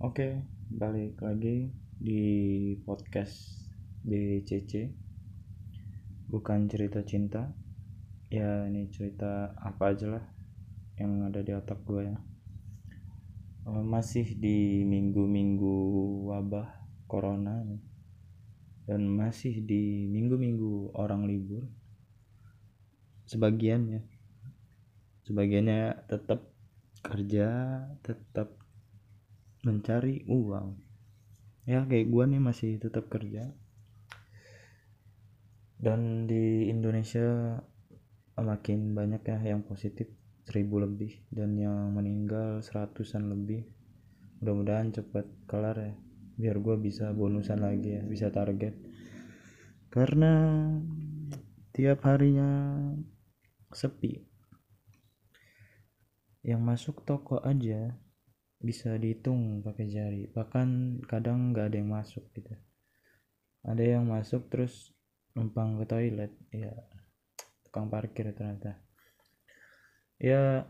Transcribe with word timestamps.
Oke, 0.00 0.32
balik 0.72 1.20
lagi 1.20 1.68
di 2.00 2.22
podcast 2.88 3.68
BCC. 4.00 4.88
Bukan 6.24 6.72
cerita 6.72 7.04
cinta. 7.04 7.52
Ya, 8.32 8.64
ini 8.64 8.88
cerita 8.88 9.52
apa 9.60 9.92
aja 9.92 10.16
lah 10.16 10.24
yang 10.96 11.28
ada 11.28 11.44
di 11.44 11.52
otak 11.52 11.84
gue 11.84 12.16
ya. 12.16 12.18
Eh, 13.68 13.84
Masih 13.84 14.40
di 14.40 14.88
minggu-minggu 14.88 15.76
wabah 16.32 16.80
corona 17.04 17.60
nih. 17.68 17.84
dan 18.88 19.04
masih 19.04 19.60
di 19.68 20.08
minggu-minggu 20.08 20.96
orang 20.96 21.28
libur. 21.28 21.68
Sebagiannya, 23.28 24.00
sebagiannya 25.28 26.08
tetap 26.08 26.48
kerja, 27.04 27.48
tetap 28.00 28.59
mencari 29.60 30.24
uang. 30.24 30.76
Ya 31.68 31.84
kayak 31.84 32.08
gua 32.08 32.24
nih 32.26 32.40
masih 32.40 32.80
tetap 32.80 33.12
kerja. 33.12 33.52
Dan 35.80 36.28
di 36.28 36.68
Indonesia 36.68 37.60
makin 38.40 38.96
banyak 38.96 39.20
ya 39.24 39.38
yang 39.56 39.64
positif 39.64 40.08
seribu 40.48 40.80
lebih. 40.80 41.20
Dan 41.28 41.56
yang 41.60 41.92
meninggal 41.92 42.64
seratusan 42.64 43.28
lebih. 43.28 43.68
Mudah-mudahan 44.40 44.92
cepat 44.96 45.28
kelar 45.44 45.76
ya 45.76 45.94
biar 46.40 46.56
gua 46.56 46.80
bisa 46.80 47.12
bonusan 47.12 47.60
lagi 47.60 48.00
ya 48.00 48.02
bisa 48.04 48.32
target. 48.32 48.72
Karena 49.92 50.64
tiap 51.76 52.00
harinya 52.08 52.80
sepi. 53.68 54.24
Yang 56.40 56.60
masuk 56.64 56.96
toko 57.04 57.36
aja 57.44 58.00
bisa 58.60 58.94
dihitung 59.00 59.64
pakai 59.64 59.88
jari. 59.88 60.28
Bahkan 60.28 61.00
kadang 61.08 61.50
nggak 61.50 61.72
ada 61.72 61.76
yang 61.80 61.90
masuk 61.90 62.24
gitu. 62.36 62.52
Ada 63.64 63.98
yang 63.98 64.04
masuk 64.06 64.52
terus 64.52 64.92
numpang 65.32 65.80
ke 65.80 65.84
toilet. 65.88 66.32
Ya 66.52 66.76
tukang 67.66 67.88
parkir 67.88 68.30
ternyata. 68.36 68.78
Ya 70.20 70.68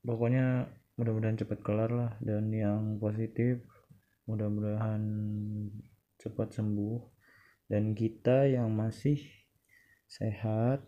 pokoknya 0.00 0.72
mudah-mudahan 0.96 1.36
cepat 1.36 1.60
kelar 1.60 1.90
lah. 1.92 2.12
Dan 2.24 2.48
yang 2.50 2.96
positif 2.96 3.60
mudah-mudahan 4.24 5.02
cepat 6.16 6.56
sembuh. 6.56 6.98
Dan 7.68 7.94
kita 7.94 8.50
yang 8.50 8.72
masih 8.72 9.20
sehat 10.10 10.82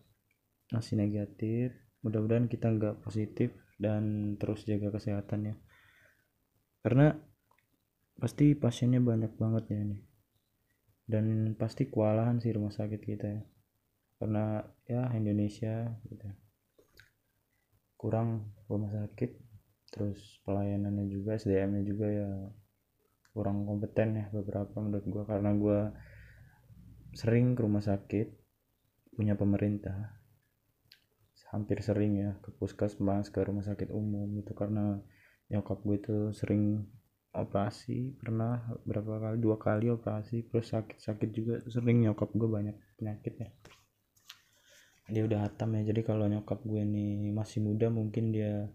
masih 0.74 0.98
negatif 0.98 1.70
mudah-mudahan 2.02 2.50
kita 2.50 2.74
nggak 2.74 3.06
positif 3.06 3.54
dan 3.78 4.34
terus 4.34 4.66
jaga 4.66 4.90
kesehatannya 4.90 5.54
karena 6.82 7.14
pasti 8.18 8.54
pasiennya 8.58 8.98
banyak 9.02 9.32
banget 9.38 9.64
ya 9.70 9.78
ini. 9.82 9.98
Dan 11.02 11.54
pasti 11.58 11.90
kewalahan 11.90 12.38
sih 12.38 12.54
rumah 12.54 12.74
sakit 12.74 13.00
kita 13.02 13.26
ya. 13.26 13.42
Karena 14.18 14.62
ya 14.86 15.10
Indonesia 15.14 15.90
gitu. 16.06 16.26
Kurang 17.98 18.54
rumah 18.66 18.90
sakit 18.90 19.30
terus 19.92 20.40
pelayanannya 20.48 21.06
juga 21.06 21.36
SDM-nya 21.36 21.82
juga 21.84 22.06
ya 22.08 22.30
kurang 23.36 23.64
kompeten 23.64 24.18
ya 24.18 24.26
beberapa 24.34 24.74
menurut 24.82 25.06
gua. 25.06 25.24
Karena 25.26 25.50
gua 25.54 25.80
sering 27.14 27.54
ke 27.54 27.60
rumah 27.62 27.82
sakit 27.82 28.26
punya 29.14 29.36
pemerintah 29.36 30.22
hampir 31.52 31.84
sering 31.84 32.16
ya 32.16 32.32
ke 32.40 32.48
puskesmas 32.56 33.28
ke 33.28 33.44
rumah 33.44 33.60
sakit 33.60 33.92
umum 33.92 34.40
itu 34.40 34.56
karena 34.56 35.04
nyokap 35.52 35.78
gue 35.84 35.98
tuh 36.00 36.22
sering 36.32 36.80
operasi 37.32 38.16
pernah 38.20 38.60
berapa 38.84 39.20
kali 39.20 39.36
dua 39.40 39.56
kali 39.56 39.88
operasi 39.92 40.48
terus 40.48 40.72
sakit-sakit 40.72 41.28
juga 41.32 41.54
sering 41.68 42.08
nyokap 42.08 42.32
gue 42.32 42.48
banyak 42.48 42.76
penyakit 42.96 43.34
ya. 43.36 43.48
Dia 45.12 45.22
udah 45.28 45.44
hatam 45.44 45.76
ya 45.76 45.92
jadi 45.92 46.00
kalau 46.04 46.24
nyokap 46.24 46.64
gue 46.64 46.82
nih 46.84 47.32
masih 47.36 47.60
muda 47.60 47.92
mungkin 47.92 48.32
dia 48.32 48.68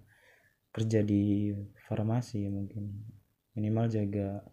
kerja 0.70 1.02
di 1.02 1.54
farmasi 1.90 2.46
ya 2.46 2.50
mungkin. 2.54 2.94
Minimal 3.58 3.86
jaga 3.90 4.46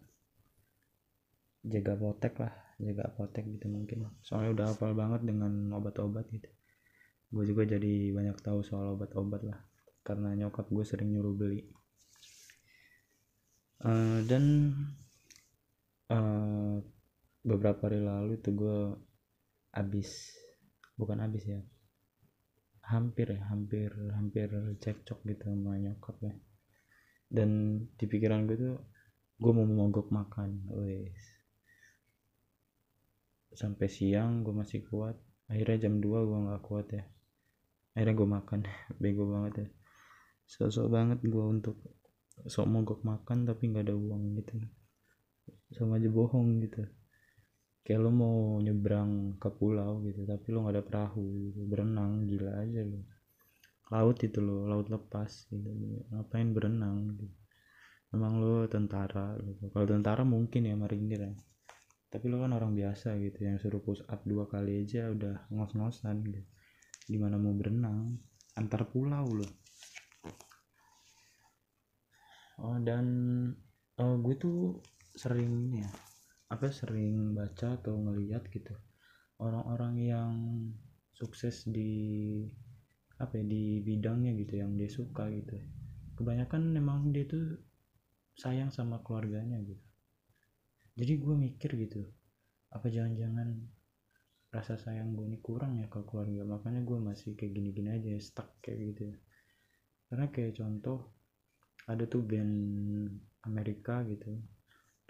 jaga 1.65 1.93
apotek 1.97 2.33
lah 2.41 2.53
jaga 2.81 3.09
apotek 3.09 3.45
gitu 3.53 3.69
mungkin. 3.69 4.09
Soalnya 4.25 4.49
udah 4.53 4.65
hafal 4.73 4.97
banget 4.97 5.29
dengan 5.29 5.69
obat-obat 5.77 6.25
gitu. 6.33 6.49
Gue 7.29 7.45
juga 7.45 7.65
jadi 7.65 8.13
banyak 8.13 8.37
tahu 8.41 8.65
soal 8.65 8.97
obat-obat 8.97 9.45
lah 9.45 9.61
karena 10.05 10.37
nyokap 10.37 10.69
gue 10.69 10.85
sering 10.85 11.09
nyuruh 11.09 11.33
beli 11.33 11.65
Eh, 13.85 14.19
dan 14.25 14.73
uh, 16.09 16.81
beberapa 17.45 17.85
hari 17.85 18.01
lalu 18.01 18.41
tuh 18.41 18.53
gue 18.57 18.79
abis 19.77 20.33
bukan 20.97 21.21
abis 21.21 21.43
ya 21.45 21.61
hampir 22.81 23.29
ya 23.29 23.45
hampir 23.53 23.93
hampir 24.17 24.49
cekcok 24.81 25.21
gitu 25.29 25.53
sama 25.53 25.77
nyokap 25.77 26.17
ya. 26.17 26.33
Dan 27.29 27.77
di 27.93 28.05
pikiran 28.09 28.49
gue 28.49 28.57
tuh 28.57 28.77
gue 29.37 29.51
mau 29.53 29.69
mogok 29.69 30.09
makan 30.09 30.65
wes. 30.81 31.21
Sampai 33.53 33.85
siang 33.85 34.41
gue 34.41 34.53
masih 34.53 34.81
kuat 34.89 35.13
akhirnya 35.45 35.85
jam 35.85 36.01
2 36.01 36.09
gue 36.09 36.39
nggak 36.49 36.63
kuat 36.65 36.89
ya. 36.89 37.05
Akhirnya 37.93 38.17
gue 38.17 38.27
makan 38.33 38.59
bego 39.01 39.29
banget 39.29 39.53
ya. 39.61 39.67
Sosok 40.49 40.89
banget 40.89 41.21
gue 41.21 41.45
untuk 41.45 41.77
sok 42.45 42.69
mogok 42.69 43.01
makan 43.01 43.49
tapi 43.49 43.73
nggak 43.73 43.89
ada 43.89 43.95
uang 43.97 44.37
gitu. 44.37 44.53
Sama 45.73 45.97
aja 45.97 46.09
bohong 46.09 46.61
gitu. 46.61 46.85
Kayak 47.85 48.01
lo 48.01 48.09
mau 48.09 48.37
nyebrang 48.61 49.37
ke 49.37 49.49
pulau 49.49 50.01
gitu 50.05 50.25
tapi 50.25 50.53
lo 50.53 50.65
nggak 50.65 50.75
ada 50.77 50.83
perahu 50.85 51.25
gitu. 51.49 51.65
berenang 51.65 52.29
gila 52.29 52.53
aja 52.61 52.81
lo. 52.85 53.01
Laut 53.93 54.17
itu 54.21 54.39
lo 54.41 54.69
laut 54.69 54.87
lepas 54.89 55.49
gitu. 55.49 55.69
Ngapain 56.13 56.53
berenang 56.53 57.17
gitu? 57.17 57.33
Memang 58.13 58.33
lo 58.41 58.69
tentara 58.69 59.37
gitu. 59.41 59.69
Kalau 59.73 59.85
tentara 59.89 60.21
mungkin 60.21 60.69
ya 60.69 60.77
marinir 60.77 61.21
ya. 61.25 61.33
Tapi 62.13 62.25
lo 62.29 62.45
kan 62.45 62.53
orang 62.53 62.77
biasa 62.77 63.17
gitu 63.21 63.41
yang 63.41 63.57
suruh 63.57 63.81
push 63.81 64.05
up 64.05 64.21
dua 64.23 64.45
kali 64.45 64.85
aja 64.85 65.09
udah 65.09 65.49
ngos-ngosan 65.49 66.21
gitu. 66.29 66.41
Gimana 67.09 67.41
mau 67.41 67.53
berenang? 67.57 68.21
Antar 68.55 68.87
pulau 68.87 69.25
lo 69.33 69.64
oh 72.61 72.77
dan 72.79 73.05
oh, 73.99 74.15
gue 74.19 74.35
tuh 74.35 74.59
sering 75.15 75.79
ya 75.79 75.89
apa 76.51 76.69
sering 76.69 77.33
baca 77.33 77.79
atau 77.79 77.97
ngeliat 77.97 78.45
gitu. 78.53 78.75
Orang-orang 79.41 79.95
yang 79.99 80.33
sukses 81.15 81.67
di 81.67 82.43
apa 83.15 83.39
ya 83.39 83.45
di 83.47 83.79
bidangnya 83.79 84.35
gitu 84.35 84.59
yang 84.59 84.75
dia 84.75 84.91
suka 84.91 85.31
gitu. 85.31 85.55
Kebanyakan 86.15 86.71
memang 86.71 87.11
dia 87.11 87.27
tuh 87.27 87.59
sayang 88.35 88.71
sama 88.71 88.99
keluarganya 89.03 89.59
gitu. 89.63 89.83
Jadi 90.95 91.13
gue 91.19 91.35
mikir 91.35 91.71
gitu 91.75 92.03
apa 92.71 92.91
jangan-jangan 92.91 93.55
rasa 94.51 94.75
sayang 94.79 95.15
gue 95.15 95.27
ini 95.27 95.39
kurang 95.39 95.79
ya 95.79 95.87
ke 95.87 96.03
keluarga? 96.03 96.43
Makanya 96.43 96.83
gue 96.83 96.97
masih 96.99 97.35
kayak 97.39 97.51
gini-gini 97.55 97.89
aja 97.95 98.11
stuck 98.19 98.59
kayak 98.59 98.95
gitu 98.95 99.01
ya. 99.11 99.17
Karena 100.11 100.27
kayak 100.31 100.59
contoh 100.59 101.14
ada 101.85 102.03
tuh 102.09 102.25
band 102.25 102.53
Amerika 103.45 104.01
gitu 104.09 104.41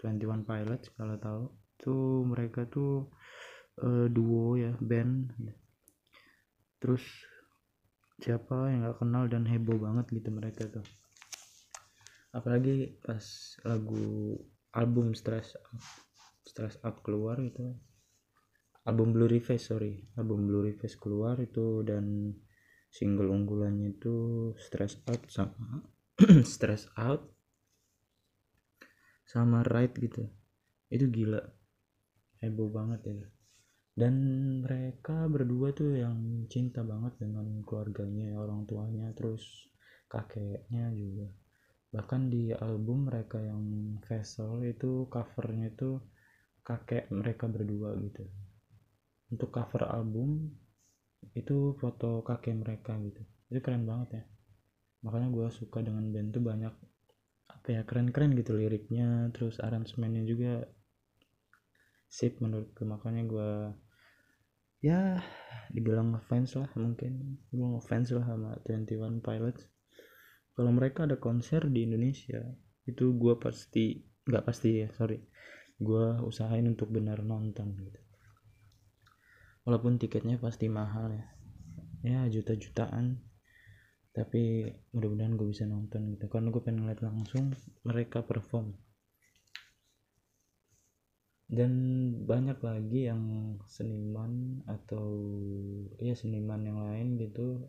21 0.00 0.44
Pilots 0.44 0.92
kalau 0.92 1.16
tahu. 1.16 1.44
Tuh 1.76 2.24
mereka 2.24 2.68
tuh 2.68 3.08
uh, 3.80 4.06
duo 4.12 4.60
ya 4.60 4.76
band. 4.80 5.32
Terus 6.80 7.02
siapa 8.20 8.72
yang 8.72 8.84
nggak 8.84 9.00
kenal 9.00 9.24
dan 9.28 9.44
heboh 9.48 9.76
banget 9.80 10.06
gitu 10.12 10.28
mereka 10.32 10.68
tuh. 10.68 10.84
Apalagi 12.36 13.00
pas 13.00 13.24
lagu 13.64 14.36
album 14.76 15.16
Stress 15.16 15.56
Up 15.56 15.80
Stress 16.44 16.76
Up 16.84 17.00
keluar 17.00 17.40
itu 17.40 17.72
album 18.84 19.16
Blurry 19.16 19.40
Face 19.40 19.72
sorry. 19.72 20.04
Album 20.20 20.44
Blurry 20.44 20.76
Face 20.76 21.00
keluar 21.00 21.40
itu 21.40 21.80
dan 21.80 22.36
single 22.92 23.32
unggulannya 23.32 23.96
itu 23.96 24.52
Stress 24.60 25.00
Out 25.08 25.32
sama 25.32 25.95
stress 26.48 26.88
out 26.96 27.28
sama 29.28 29.60
ride 29.68 29.92
gitu. 30.00 30.24
Itu 30.88 31.12
gila. 31.12 31.44
Heboh 32.40 32.72
banget 32.72 33.00
ya. 33.04 33.28
Dan 33.92 34.14
mereka 34.64 35.28
berdua 35.28 35.76
tuh 35.76 35.92
yang 35.92 36.48
cinta 36.48 36.80
banget 36.80 37.20
dengan 37.20 37.60
keluarganya 37.68 38.32
orang 38.32 38.64
tuanya 38.64 39.12
terus 39.12 39.44
kakeknya 40.08 40.88
juga. 40.96 41.28
Bahkan 41.92 42.32
di 42.32 42.48
album 42.48 43.12
mereka 43.12 43.36
yang 43.36 44.00
vessel 44.08 44.64
itu 44.64 45.12
covernya 45.12 45.68
itu 45.68 46.00
kakek 46.64 47.12
mereka 47.12 47.44
berdua 47.44 47.92
gitu. 48.00 48.24
Untuk 49.36 49.52
cover 49.52 49.84
album 49.84 50.48
itu 51.36 51.76
foto 51.76 52.24
kakek 52.24 52.56
mereka 52.56 52.96
gitu. 53.04 53.20
Itu 53.52 53.60
keren 53.60 53.84
banget 53.84 54.08
ya 54.16 54.24
makanya 55.06 55.30
gue 55.30 55.46
suka 55.54 55.86
dengan 55.86 56.10
band 56.10 56.34
tuh 56.34 56.42
banyak. 56.42 56.74
Apa 57.46 57.66
ya 57.70 57.82
keren-keren 57.86 58.34
gitu 58.34 58.58
liriknya 58.58 59.30
terus 59.30 59.62
aransemennya 59.62 60.26
juga 60.26 60.66
sip 62.10 62.42
menurut 62.42 62.74
gue 62.74 62.86
makanya 62.86 63.22
gue 63.26 63.50
ya 64.82 65.22
dibilang 65.70 66.14
ngefans 66.14 66.58
lah 66.58 66.70
mungkin. 66.74 67.38
Gue 67.54 67.66
ngefans 67.78 68.10
lah 68.18 68.26
sama 68.26 68.50
21 68.66 69.22
Pilots. 69.22 69.62
Kalau 70.56 70.70
mereka 70.72 71.04
ada 71.04 71.20
konser 71.20 71.68
di 71.70 71.86
Indonesia 71.86 72.40
itu 72.86 73.14
gue 73.14 73.34
pasti 73.38 74.02
nggak 74.26 74.44
pasti 74.46 74.82
ya 74.82 74.88
sorry. 74.94 75.22
Gue 75.76 76.18
usahain 76.24 76.64
untuk 76.66 76.90
benar 76.90 77.20
nonton 77.22 77.76
gitu. 77.78 78.00
Walaupun 79.66 79.98
tiketnya 79.98 80.38
pasti 80.38 80.70
mahal 80.70 81.10
ya. 81.10 81.26
Ya 82.06 82.20
juta-jutaan 82.30 83.25
tapi 84.16 84.64
mudah-mudahan 84.96 85.36
gue 85.36 85.48
bisa 85.52 85.68
nonton 85.68 86.16
gitu. 86.16 86.24
Karena 86.32 86.48
gue 86.48 86.62
pengen 86.64 86.88
lihat 86.88 87.04
langsung 87.04 87.52
mereka 87.84 88.24
perform. 88.24 88.72
Dan 91.46 91.72
banyak 92.24 92.58
lagi 92.64 93.12
yang 93.12 93.54
seniman 93.68 94.64
atau 94.64 95.04
ya 96.00 96.16
seniman 96.16 96.64
yang 96.64 96.80
lain 96.80 97.20
gitu 97.20 97.68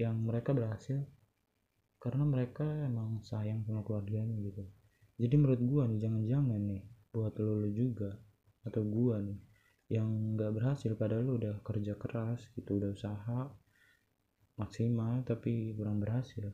yang 0.00 0.18
mereka 0.24 0.50
berhasil 0.50 1.04
karena 2.00 2.24
mereka 2.26 2.64
emang 2.84 3.22
sayang 3.22 3.62
sama 3.68 3.84
keluarganya 3.86 4.34
gitu. 4.40 4.64
Jadi 5.20 5.34
menurut 5.38 5.62
gue 5.62 5.82
nih 5.94 6.00
jangan-jangan 6.00 6.60
nih 6.64 6.82
buat 7.14 7.38
lo, 7.38 7.70
juga 7.70 8.18
atau 8.66 8.82
gue 8.82 9.16
nih 9.30 9.38
yang 9.94 10.34
nggak 10.34 10.52
berhasil 10.58 10.96
padahal 10.96 11.28
lo 11.28 11.32
udah 11.38 11.54
kerja 11.60 11.94
keras 11.94 12.40
gitu 12.56 12.80
udah 12.80 12.90
usaha 12.96 13.40
maksimal 14.54 15.22
tapi 15.26 15.74
kurang 15.74 15.98
berhasil. 15.98 16.50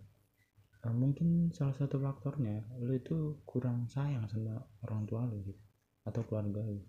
Uh, 0.80 0.96
mungkin 0.96 1.52
salah 1.52 1.76
satu 1.76 2.00
faktornya 2.00 2.64
lo 2.80 2.96
itu 2.96 3.44
kurang 3.44 3.84
sayang 3.92 4.24
sama 4.32 4.56
orang 4.88 5.04
tua 5.04 5.28
lo 5.28 5.36
gitu 5.44 5.60
atau 6.08 6.24
keluarga 6.24 6.64
lo 6.64 6.80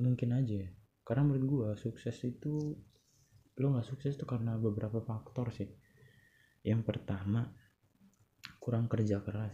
mungkin 0.00 0.36
aja 0.36 0.64
ya. 0.64 0.70
Karena 1.04 1.28
menurut 1.28 1.44
gua 1.48 1.68
sukses 1.76 2.16
itu 2.24 2.76
lo 3.60 3.66
nggak 3.76 3.88
sukses 3.88 4.16
itu 4.16 4.24
karena 4.24 4.56
beberapa 4.56 5.00
faktor 5.04 5.52
sih. 5.52 5.68
Yang 6.64 6.82
pertama 6.88 7.48
kurang 8.60 8.88
kerja 8.88 9.20
keras. 9.20 9.52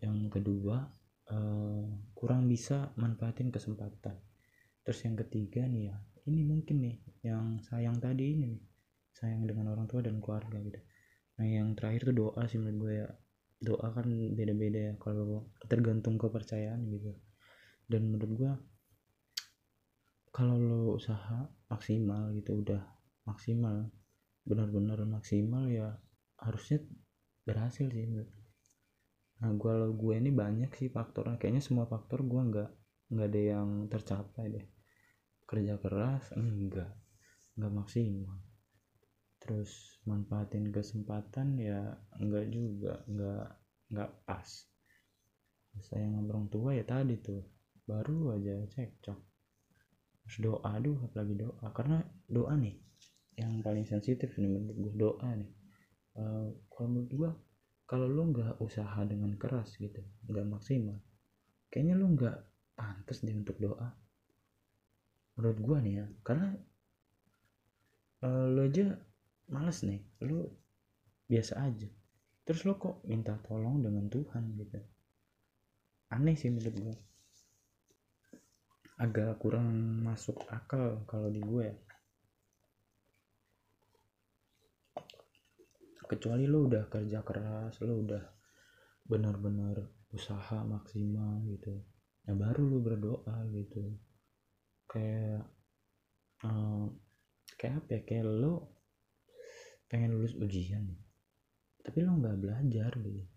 Yang 0.00 0.40
kedua 0.40 0.84
uh, 1.32 1.84
kurang 2.12 2.48
bisa 2.48 2.92
manfaatin 3.00 3.48
kesempatan. 3.48 4.20
Terus 4.84 5.00
yang 5.04 5.16
ketiga 5.16 5.64
nih 5.64 5.92
ya 5.92 5.96
ini 6.24 6.40
mungkin 6.40 6.76
nih 6.80 6.96
yang 7.24 7.60
sayang 7.60 8.00
tadi 8.00 8.32
ini 8.32 8.44
nih 8.56 8.62
sayang 9.12 9.44
dengan 9.44 9.76
orang 9.76 9.84
tua 9.84 10.00
dan 10.00 10.18
keluarga 10.24 10.56
gitu. 10.64 10.80
Nah 11.38 11.46
yang 11.46 11.76
terakhir 11.76 12.10
tuh 12.10 12.16
doa 12.16 12.42
sih 12.48 12.56
menurut 12.56 12.78
gue 12.80 12.92
ya. 13.04 13.08
Doa 13.64 13.86
kan 13.96 14.08
beda-beda 14.36 14.92
ya 14.92 14.94
kalau 15.00 15.48
tergantung 15.68 16.16
kepercayaan 16.16 16.80
gitu. 16.88 17.12
Dan 17.88 18.08
menurut 18.12 18.32
gue 18.34 18.52
kalau 20.34 20.58
lo 20.58 20.98
usaha 20.98 21.46
maksimal 21.70 22.34
gitu 22.34 22.58
udah 22.60 22.82
maksimal 23.28 23.88
benar-benar 24.44 25.00
maksimal 25.06 25.70
ya 25.70 25.94
harusnya 26.40 26.82
berhasil 27.44 27.86
sih. 27.92 28.04
Nah 29.40 29.50
gue 29.52 29.72
lo 29.72 29.92
gue 29.92 30.14
ini 30.16 30.32
banyak 30.32 30.72
sih 30.72 30.88
faktornya. 30.88 31.36
Kayaknya 31.36 31.62
semua 31.62 31.84
faktor 31.84 32.24
gue 32.24 32.40
nggak 32.40 32.70
nggak 33.14 33.28
ada 33.30 33.40
yang 33.60 33.68
tercapai 33.92 34.48
deh 34.48 34.73
kerja 35.44 35.78
keras? 35.80 36.32
Enggak. 36.36 36.92
Enggak 37.56 37.72
maksimal. 37.72 38.38
Terus 39.40 40.00
manfaatin 40.08 40.72
kesempatan 40.72 41.60
ya 41.60 41.94
enggak 42.18 42.48
juga. 42.50 43.04
Enggak 43.06 43.46
enggak 43.92 44.10
pas. 44.24 44.48
Sayang 45.74 46.24
orang 46.24 46.48
tua 46.48 46.74
ya 46.74 46.84
tadi 46.86 47.20
tuh. 47.20 47.42
Baru 47.84 48.32
aja 48.32 48.64
cekcok. 48.72 49.20
Terus 50.24 50.36
doa 50.40 50.60
aduh 50.64 50.98
apalagi 51.04 51.34
doa. 51.36 51.66
Karena 51.76 52.00
doa 52.26 52.56
nih 52.56 52.76
yang 53.34 53.60
paling 53.60 53.84
sensitif 53.84 54.32
nih 54.38 54.48
menurut 54.48 54.78
gue 54.78 54.94
doa 54.96 55.28
nih. 55.34 55.50
Uh, 56.14 56.54
kalau 56.70 56.88
menurut 56.94 57.10
gue 57.10 57.30
kalau 57.84 58.08
lo 58.08 58.22
nggak 58.32 58.58
usaha 58.64 59.04
dengan 59.04 59.36
keras 59.36 59.76
gitu 59.76 60.00
nggak 60.28 60.46
maksimal 60.48 60.96
kayaknya 61.68 61.94
lo 62.00 62.08
nggak 62.16 62.36
pantas 62.74 63.20
deh 63.20 63.36
untuk 63.36 63.60
doa 63.60 63.92
menurut 65.34 65.58
gua 65.58 65.78
nih 65.82 65.94
ya 66.02 66.06
karena 66.22 66.54
uh, 68.22 68.46
lo 68.50 68.62
aja 68.64 68.94
males 69.50 69.82
nih 69.84 70.00
lo 70.24 70.48
biasa 71.28 71.60
aja. 71.60 71.88
Terus 72.44 72.60
lo 72.68 72.76
kok 72.76 73.00
minta 73.08 73.34
tolong 73.40 73.80
dengan 73.80 74.06
Tuhan 74.12 74.52
gitu? 74.60 74.78
Aneh 76.12 76.36
sih 76.36 76.52
menurut 76.52 76.76
gua. 76.76 76.96
Agak 79.00 79.42
kurang 79.42 79.74
masuk 80.06 80.38
akal 80.52 81.02
kalau 81.10 81.26
di 81.26 81.42
gue 81.42 81.66
ya. 81.66 81.76
Kecuali 86.04 86.46
lo 86.46 86.70
udah 86.70 86.86
kerja 86.86 87.26
keras 87.26 87.80
lo 87.82 87.98
udah 88.06 88.22
benar-benar 89.02 89.82
usaha 90.14 90.62
maksimal 90.62 91.42
gitu. 91.50 91.74
Nah 92.28 92.34
baru 92.38 92.70
lo 92.70 92.78
berdoa 92.78 93.50
gitu 93.50 93.82
kayak 94.94 95.42
uh, 96.46 96.86
kayak 97.58 97.82
apa 97.82 97.88
ya? 97.98 98.00
Kayak 98.06 98.26
lo 98.30 98.54
pengen 99.90 100.14
lulus 100.14 100.38
ujian 100.38 100.94
tapi 101.84 102.00
lo 102.00 102.16
nggak 102.16 102.40
belajar 102.40 102.92
gitu. 102.96 103.28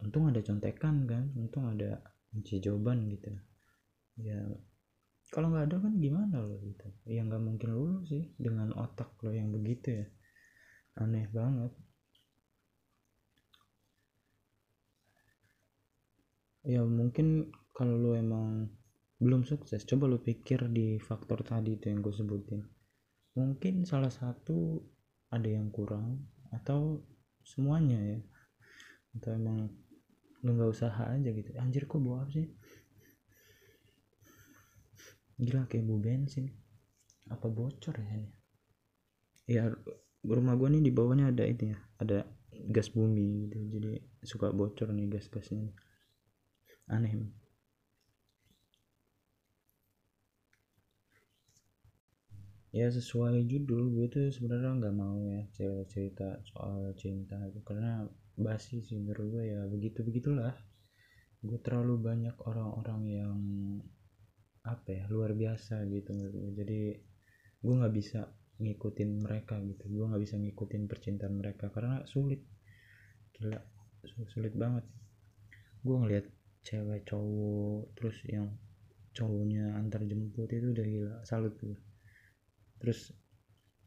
Untung 0.00 0.32
ada 0.32 0.40
contekan 0.40 1.04
kan 1.04 1.28
untung 1.36 1.68
ada 1.68 2.00
kunci 2.32 2.56
jawaban 2.56 3.12
gitu. 3.12 3.28
Ya 4.16 4.40
kalau 5.28 5.52
nggak 5.52 5.68
ada 5.68 5.76
kan 5.84 5.92
gimana 6.00 6.40
lo 6.40 6.56
gitu? 6.64 6.88
Ya 7.04 7.20
nggak 7.20 7.42
mungkin 7.44 7.68
lulus 7.76 8.08
sih 8.08 8.32
dengan 8.40 8.72
otak 8.72 9.12
lo 9.20 9.30
yang 9.36 9.52
begitu 9.52 10.00
ya. 10.00 10.06
Aneh 11.04 11.28
banget. 11.28 11.72
Ya 16.64 16.80
mungkin 16.82 17.52
kalau 17.76 17.94
lo 18.00 18.10
emang 18.16 18.72
belum 19.16 19.48
sukses. 19.48 19.84
Coba 19.88 20.04
lu 20.08 20.20
pikir 20.20 20.68
di 20.68 21.00
faktor 21.00 21.40
tadi 21.40 21.76
itu 21.76 21.88
yang 21.88 22.04
gue 22.04 22.12
sebutin. 22.12 22.60
Mungkin 23.36 23.84
salah 23.88 24.12
satu 24.12 24.80
ada 25.32 25.48
yang 25.48 25.72
kurang 25.72 26.24
atau 26.52 27.00
semuanya 27.40 27.96
ya. 27.96 28.20
Atau 29.16 29.36
emang 29.36 29.72
lu 30.44 30.50
nggak 30.52 30.72
usaha 30.72 31.02
aja 31.08 31.30
gitu. 31.32 31.50
Anjir 31.56 31.88
kok 31.88 32.00
bawa 32.00 32.28
apa 32.28 32.32
sih? 32.36 32.48
Gila 35.40 35.68
kayak 35.68 35.84
bu 35.84 35.96
bensin. 36.00 36.52
Apa 37.32 37.48
bocor 37.48 37.96
ya 37.96 38.12
ini? 38.20 38.30
Ya 39.46 39.64
rumah 40.26 40.54
gue 40.60 40.68
nih 40.76 40.82
di 40.84 40.92
bawahnya 40.92 41.32
ada 41.32 41.44
itu 41.48 41.72
ya. 41.72 41.78
Ada 42.00 42.28
gas 42.68 42.92
bumi 42.92 43.48
gitu. 43.48 43.56
Jadi 43.80 44.00
suka 44.24 44.52
bocor 44.52 44.92
nih 44.92 45.08
gas-gasnya. 45.08 45.72
Aneh 46.92 47.12
ya 52.76 52.92
sesuai 52.92 53.48
judul 53.48 53.88
gue 53.88 54.06
tuh 54.12 54.24
sebenarnya 54.28 54.76
nggak 54.76 54.96
mau 55.00 55.16
ya 55.24 55.48
cerita 55.88 56.36
soal 56.52 56.92
cinta 57.00 57.40
itu 57.48 57.64
karena 57.64 58.04
basi 58.36 58.84
sih 58.84 59.00
menurut 59.00 59.32
gue 59.32 59.44
ya 59.48 59.64
begitu 59.64 60.04
begitulah. 60.04 60.52
Gue 61.40 61.56
terlalu 61.64 61.96
banyak 61.96 62.36
orang-orang 62.44 63.00
yang 63.08 63.38
apa 64.66 64.88
ya 64.92 65.04
luar 65.08 65.32
biasa 65.32 65.88
gitu 65.88 66.12
menurut 66.12 66.36
gue. 66.36 66.52
Jadi 66.60 66.80
gue 67.64 67.74
nggak 67.80 67.94
bisa 67.96 68.28
ngikutin 68.60 69.10
mereka 69.24 69.56
gitu. 69.64 69.84
Gue 69.88 70.04
nggak 70.12 70.22
bisa 70.22 70.36
ngikutin 70.36 70.82
percintaan 70.84 71.34
mereka 71.40 71.72
karena 71.72 72.04
sulit. 72.04 72.44
Gila 73.32 73.56
sulit 74.28 74.54
banget 74.54 74.84
gue 75.86 75.96
ngeliat 76.02 76.26
cewek 76.66 77.06
cowok 77.06 77.94
terus 77.94 78.18
yang 78.26 78.50
cowoknya 79.14 79.78
antar 79.78 80.02
jemput 80.02 80.50
itu 80.50 80.74
udah 80.74 80.86
gila 80.86 81.14
salut 81.22 81.54
tuh 81.62 81.78
terus 82.76 83.12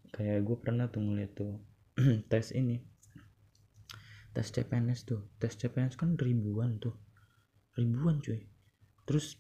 kayak 0.10 0.42
gue 0.42 0.58
pernah 0.58 0.90
tuh 0.90 1.06
ngeliat 1.06 1.32
tuh 1.38 1.62
tes 2.32 2.56
ini. 2.56 2.80
Tes 4.34 4.48
CPNS 4.54 5.10
tuh. 5.10 5.22
Tes 5.42 5.54
CPNS 5.58 6.00
kan 6.00 6.16
ribuan 6.16 6.80
tuh. 6.80 6.96
Ribuan 7.76 8.22
cuy. 8.24 8.40
Terus 9.04 9.36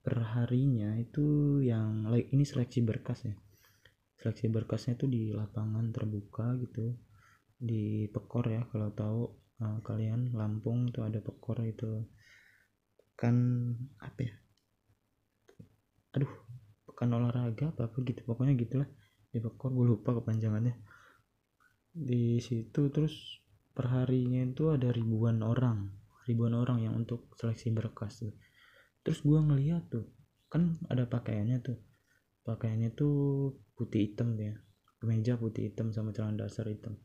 perharinya 0.00 0.96
itu 0.96 1.58
yang 1.60 2.08
ini 2.14 2.44
seleksi 2.46 2.80
berkas 2.80 3.26
ya. 3.26 3.34
Seleksi 4.20 4.52
berkasnya 4.52 4.96
tuh 5.00 5.08
di 5.08 5.32
lapangan 5.32 5.92
terbuka 5.92 6.56
gitu. 6.60 6.96
Di 7.60 8.08
Pekor 8.08 8.48
ya 8.48 8.62
kalau 8.72 8.88
tahu 8.96 9.20
uh, 9.60 9.78
kalian 9.84 10.32
Lampung 10.32 10.88
tuh 10.92 11.04
ada 11.04 11.20
Pekor 11.20 11.60
itu. 11.66 12.08
Kan 13.16 13.36
apa 14.00 14.20
ya? 14.24 14.34
Aduh 16.16 16.49
pekan 17.00 17.16
olahraga 17.16 17.72
apa 17.72 17.88
apa 17.88 17.96
gitu. 18.04 18.20
Pokoknya 18.28 18.52
gitulah. 18.60 18.84
Di 19.32 19.40
Bekor 19.40 19.72
gue 19.72 19.96
lupa 19.96 20.12
kepanjangannya. 20.20 20.76
Di 21.96 22.36
situ 22.44 22.92
terus 22.92 23.40
perharinya 23.72 24.44
itu 24.44 24.68
ada 24.68 24.92
ribuan 24.92 25.40
orang. 25.40 25.88
Ribuan 26.28 26.52
orang 26.52 26.84
yang 26.84 26.92
untuk 27.00 27.32
seleksi 27.40 27.72
berkas 27.72 28.20
tuh. 28.20 28.36
Terus 29.00 29.24
gua 29.24 29.40
ngeliat 29.40 29.88
tuh 29.88 30.12
kan 30.52 30.76
ada 30.92 31.08
pakaiannya 31.08 31.64
tuh. 31.64 31.80
Pakaiannya 32.44 32.92
tuh 32.92 33.56
putih 33.72 34.12
hitam 34.12 34.36
ya. 34.36 34.60
Kemeja 35.00 35.40
putih 35.40 35.72
hitam 35.72 35.96
sama 35.96 36.12
celana 36.12 36.44
dasar 36.44 36.68
hitam. 36.68 37.00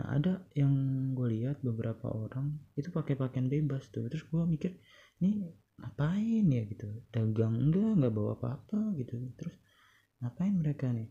Nah 0.00 0.16
ada 0.16 0.48
yang 0.56 0.72
gue 1.12 1.28
lihat 1.28 1.60
beberapa 1.60 2.08
orang 2.08 2.56
itu 2.72 2.88
pakai 2.88 3.20
pakaian 3.20 3.52
bebas 3.52 3.92
tuh. 3.92 4.08
Terus 4.08 4.24
gue 4.24 4.40
mikir 4.48 4.80
ini 5.20 5.44
ngapain 5.80 6.44
ya 6.46 6.62
gitu? 6.68 6.88
Dagang 7.10 7.56
enggak 7.56 7.90
nggak 7.98 8.12
bawa 8.12 8.32
apa-apa 8.36 8.94
gitu. 9.00 9.16
Terus 9.36 9.56
ngapain 10.20 10.54
mereka 10.54 10.92
nih? 10.92 11.08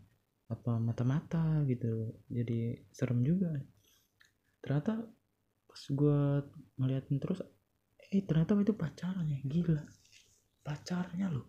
Apa 0.49 0.77
mata-mata 0.77 1.65
gitu? 1.65 2.13
Jadi 2.29 2.89
serem 2.93 3.25
juga. 3.25 3.53
Ternyata 4.61 5.05
pas 5.69 5.83
gue 5.89 6.21
ngeliatin 6.77 7.17
terus 7.21 7.39
eh 8.09 8.23
ternyata 8.25 8.57
itu 8.61 8.73
pacarnya. 8.77 9.41
Gila. 9.45 9.83
Pacarnya 10.61 11.27
loh. 11.33 11.47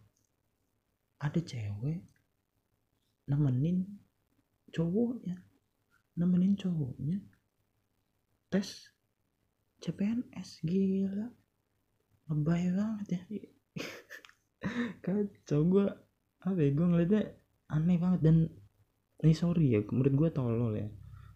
Ada 1.21 1.41
cewek 1.45 2.01
nemenin 3.29 3.85
cowoknya. 4.73 5.37
Nemenin 6.17 6.57
cowoknya 6.57 7.21
tes 8.51 8.91
CPNS 9.79 10.67
gila 10.67 11.31
lebay 12.31 12.71
banget 12.71 13.07
ya. 13.19 13.23
Kacau 15.05 15.61
gue 15.67 15.87
apa 16.41 16.57
ya 16.57 16.71
gue 16.73 16.87
ngeliatnya 16.87 17.23
aneh 17.75 17.99
banget 18.01 18.21
dan 18.25 18.37
ini 19.21 19.35
sorry 19.37 19.77
ya 19.77 19.85
menurut 19.93 20.15
gue 20.17 20.29
tolol 20.31 20.73
ya 20.79 20.89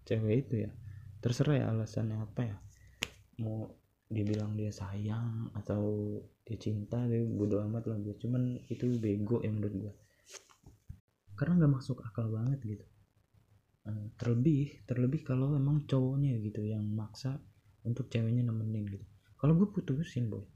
cewek 0.07 0.49
itu 0.49 0.55
ya. 0.65 0.71
Terserah 1.19 1.57
ya 1.59 1.65
alasannya 1.75 2.17
apa 2.23 2.41
ya. 2.47 2.57
Mau 3.43 3.67
dibilang 4.07 4.55
dia 4.55 4.71
sayang 4.71 5.51
atau 5.59 6.17
dia 6.47 6.61
cinta 6.61 7.03
dia 7.11 7.25
bodo 7.25 7.59
amat 7.67 7.91
lah 7.91 7.99
gue 7.99 8.15
cuman 8.21 8.63
itu 8.69 9.01
bego 9.01 9.41
ya 9.41 9.49
menurut 9.49 9.75
gue 9.75 9.93
karena 11.35 11.59
nggak 11.59 11.73
masuk 11.83 11.99
akal 12.07 12.31
banget 12.31 12.63
gitu. 12.63 12.87
Eh, 13.85 14.07
terlebih 14.17 14.87
terlebih 14.87 15.27
kalau 15.27 15.53
emang 15.59 15.83
cowoknya 15.85 16.39
gitu 16.41 16.63
yang 16.63 16.87
maksa 16.95 17.43
untuk 17.83 18.07
ceweknya 18.07 18.47
nemenin 18.47 18.87
gitu. 18.87 19.05
Kalau 19.35 19.59
gue 19.59 19.69
putusin 19.69 20.31
boy 20.31 20.47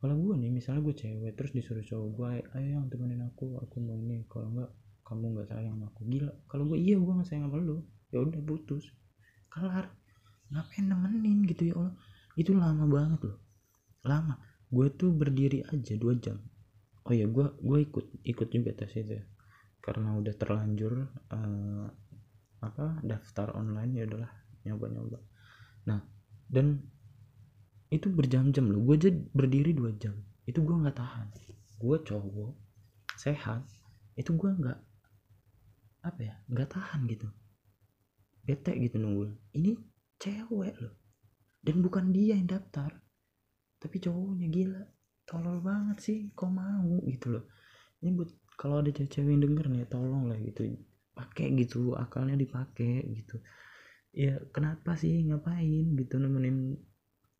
kalau 0.00 0.16
gue 0.16 0.34
nih 0.40 0.48
misalnya 0.48 0.80
gue 0.80 0.96
cewek 0.96 1.36
terus 1.36 1.52
disuruh 1.52 1.84
cowok 1.84 2.08
gue 2.16 2.28
ayo 2.56 2.68
yang 2.80 2.88
temenin 2.88 3.20
aku 3.20 3.60
aku 3.60 3.84
mau 3.84 4.00
ini. 4.00 4.24
Kalau 4.32 4.48
enggak 4.48 4.72
kamu 5.04 5.24
nggak 5.36 5.48
sayang 5.52 5.76
sama 5.76 5.86
aku 5.92 6.02
gila. 6.08 6.32
Kalau 6.48 6.64
gue 6.72 6.78
iya 6.80 6.96
gue 6.96 7.12
nggak 7.12 7.28
sayang 7.28 7.52
sama 7.52 7.60
lu. 7.60 7.84
Ya 8.08 8.24
udah 8.24 8.40
putus. 8.40 8.88
Kelar. 9.52 9.92
Ngapain 10.48 10.84
nemenin 10.88 11.44
gitu 11.44 11.62
ya 11.68 11.74
Allah? 11.76 11.94
Itu 12.32 12.56
lama 12.56 12.88
banget 12.88 13.20
loh. 13.28 13.38
Lama. 14.08 14.40
Gue 14.72 14.88
tuh 14.96 15.12
berdiri 15.12 15.68
aja 15.68 15.94
dua 16.00 16.16
jam. 16.16 16.40
Oh 17.04 17.12
ya 17.12 17.28
gue 17.28 17.46
gue 17.60 17.78
ikut 17.84 18.06
ikut 18.24 18.48
juga 18.48 18.72
tes 18.72 18.96
itu 18.96 19.20
ya. 19.20 19.24
Karena 19.84 20.16
udah 20.16 20.32
terlanjur 20.32 21.12
uh, 21.28 21.86
apa 22.64 23.04
daftar 23.04 23.52
online 23.52 24.00
ya 24.00 24.08
udahlah 24.08 24.32
nyoba-nyoba. 24.64 25.20
Nah 25.84 26.00
dan 26.48 26.80
itu 27.90 28.06
berjam-jam 28.06 28.70
loh. 28.70 28.80
Gue 28.86 28.94
aja 28.96 29.10
berdiri 29.10 29.74
dua 29.74 29.90
jam. 29.98 30.14
Itu 30.46 30.62
gue 30.62 30.76
nggak 30.78 30.96
tahan. 30.96 31.26
Gue 31.82 31.98
cowok 32.06 32.54
sehat 33.18 33.66
itu 34.16 34.32
gue 34.32 34.50
nggak 34.50 34.78
apa 36.00 36.20
ya 36.22 36.34
nggak 36.48 36.70
tahan 36.70 37.04
gitu. 37.10 37.26
Bete 38.46 38.72
gitu 38.78 38.96
nunggu. 38.96 39.34
Ini 39.58 39.74
cewek 40.22 40.74
loh. 40.78 40.94
Dan 41.60 41.84
bukan 41.84 42.14
dia 42.14 42.38
yang 42.38 42.48
daftar 42.48 42.94
tapi 43.82 43.98
cowoknya 43.98 44.48
gila. 44.48 44.82
Tolol 45.26 45.58
banget 45.62 45.98
sih 45.98 46.18
kok 46.32 46.50
mau 46.50 47.02
gitu 47.10 47.38
loh. 47.38 47.44
Ini 48.00 48.14
buat 48.14 48.30
kalau 48.54 48.80
ada 48.80 48.92
cewek 48.94 49.34
yang 49.34 49.42
denger 49.42 49.66
nih 49.66 49.90
tolong 49.90 50.30
lah 50.30 50.38
gitu. 50.38 50.78
Pakai 51.10 51.52
gitu 51.58 51.98
akalnya 51.98 52.38
dipakai 52.38 53.02
gitu. 53.18 53.42
Ya 54.14 54.38
kenapa 54.54 54.94
sih 54.94 55.26
ngapain 55.26 55.94
gitu 55.98 56.18
nemenin 56.18 56.78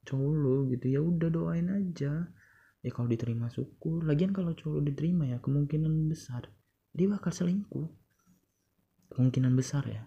cowok 0.07 0.33
lo 0.33 0.57
gitu 0.73 0.87
ya 0.88 1.00
udah 1.02 1.28
doain 1.28 1.69
aja. 1.69 2.28
Ya 2.80 2.90
kalau 2.95 3.09
diterima 3.12 3.52
syukur. 3.52 4.04
Lagian 4.04 4.33
kalau 4.33 4.57
cowok 4.57 4.80
diterima 4.87 5.28
ya 5.28 5.38
kemungkinan 5.40 6.09
besar 6.09 6.49
dia 6.90 7.07
bakal 7.07 7.30
selingkuh. 7.30 7.88
Kemungkinan 9.14 9.52
besar 9.54 9.87
ya. 9.87 10.02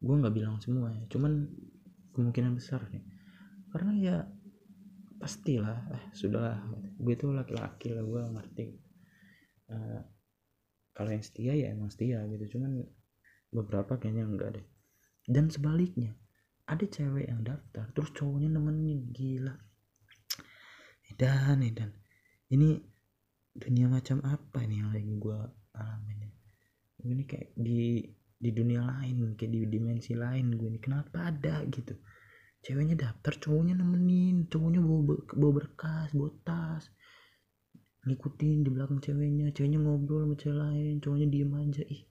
Gue 0.00 0.14
nggak 0.16 0.34
bilang 0.34 0.56
semua 0.62 0.94
ya 0.94 1.04
cuman 1.10 1.48
kemungkinan 2.14 2.54
besar 2.54 2.86
nih. 2.90 3.04
Karena 3.70 3.92
ya 3.98 4.16
pastilah 5.20 5.78
eh 5.94 6.04
sudahlah. 6.14 6.60
Gue 6.98 7.14
tuh 7.18 7.34
laki-laki 7.34 7.94
lah 7.94 8.04
gue 8.04 8.22
ngerti. 8.36 8.66
Uh, 9.70 10.02
kalau 10.90 11.14
yang 11.14 11.22
setia 11.22 11.54
ya 11.54 11.70
emang 11.70 11.88
setia 11.88 12.26
gitu 12.26 12.58
cuman 12.58 12.82
beberapa 13.54 13.98
kayaknya 13.98 14.26
enggak 14.26 14.50
deh. 14.58 14.66
Dan 15.30 15.46
sebaliknya 15.50 16.18
ada 16.70 16.86
cewek 16.86 17.26
yang 17.26 17.42
daftar 17.42 17.90
terus 17.90 18.14
cowoknya 18.14 18.54
nemenin 18.54 19.10
gila. 19.10 19.54
Dan 21.18 21.66
dan 21.74 21.90
ini 22.54 22.78
dunia 23.50 23.90
macam 23.90 24.22
apa 24.22 24.62
ini 24.62 24.78
yang 24.78 24.94
lagi 24.94 25.10
gue 25.18 25.38
alamin 25.74 26.30
ini 27.04 27.24
kayak 27.24 27.56
di 27.56 28.04
di 28.40 28.50
dunia 28.56 28.80
lain 28.84 29.36
kayak 29.36 29.52
di 29.52 29.60
dimensi 29.68 30.12
lain 30.16 30.54
gue 30.56 30.68
ini. 30.70 30.80
Kenapa 30.80 31.28
ada 31.28 31.64
gitu? 31.68 31.96
Ceweknya 32.60 32.96
daftar 32.96 33.36
cowoknya 33.40 33.74
nemenin 33.76 34.48
cowoknya 34.48 34.80
bawa, 34.84 35.16
bawa 35.36 35.52
berkas 35.64 36.12
bawa 36.12 36.30
tas. 36.44 36.84
Ngikutin 38.06 38.64
di 38.64 38.70
belakang 38.72 39.00
ceweknya 39.02 39.52
ceweknya 39.52 39.80
ngobrol 39.80 40.24
sama 40.24 40.34
cewek 40.38 40.56
lain 40.56 40.94
cowoknya 41.02 41.26
diem 41.28 41.52
aja. 41.52 41.84
Ih 41.84 42.02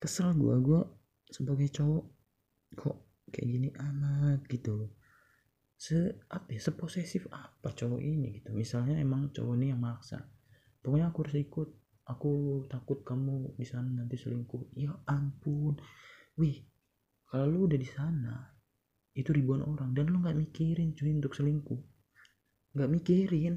kesel 0.00 0.32
gue 0.32 0.56
gue 0.64 0.80
sebagai 1.28 1.68
cowok 1.68 2.04
kok 2.72 3.09
kayak 3.32 3.48
gini 3.48 3.68
amat 3.72 4.44
gitu. 4.50 4.90
Se 5.80 6.20
apa 6.28 6.52
ya 6.52 6.60
seposesif 6.60 7.30
apa 7.32 7.72
cowok 7.72 8.00
ini 8.02 8.42
gitu. 8.42 8.52
Misalnya 8.52 9.00
emang 9.00 9.32
cowok 9.32 9.54
ini 9.56 9.72
yang 9.72 9.80
maksa. 9.80 10.20
Pokoknya 10.82 11.08
aku 11.08 11.18
harus 11.24 11.36
ikut. 11.40 11.68
Aku 12.10 12.66
takut 12.66 13.06
kamu 13.06 13.54
di 13.54 13.62
sana 13.62 13.86
nanti 13.86 14.18
selingkuh. 14.18 14.74
Ya 14.74 14.92
ampun. 15.06 15.78
Wih 16.36 16.66
kalau 17.30 17.46
lu 17.46 17.58
udah 17.70 17.78
di 17.78 17.86
sana 17.86 18.50
itu 19.14 19.30
ribuan 19.30 19.62
orang 19.62 19.94
dan 19.94 20.10
lu 20.10 20.18
nggak 20.18 20.34
mikirin 20.34 20.98
cuy 20.98 21.14
untuk 21.14 21.38
selingkuh. 21.38 21.80
Nggak 22.74 22.90
mikirin. 22.90 23.54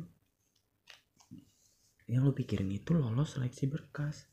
Yang 2.06 2.22
lu 2.30 2.32
pikirin 2.38 2.70
itu 2.70 2.94
lolos 2.94 3.34
seleksi 3.34 3.66
berkas. 3.66 4.30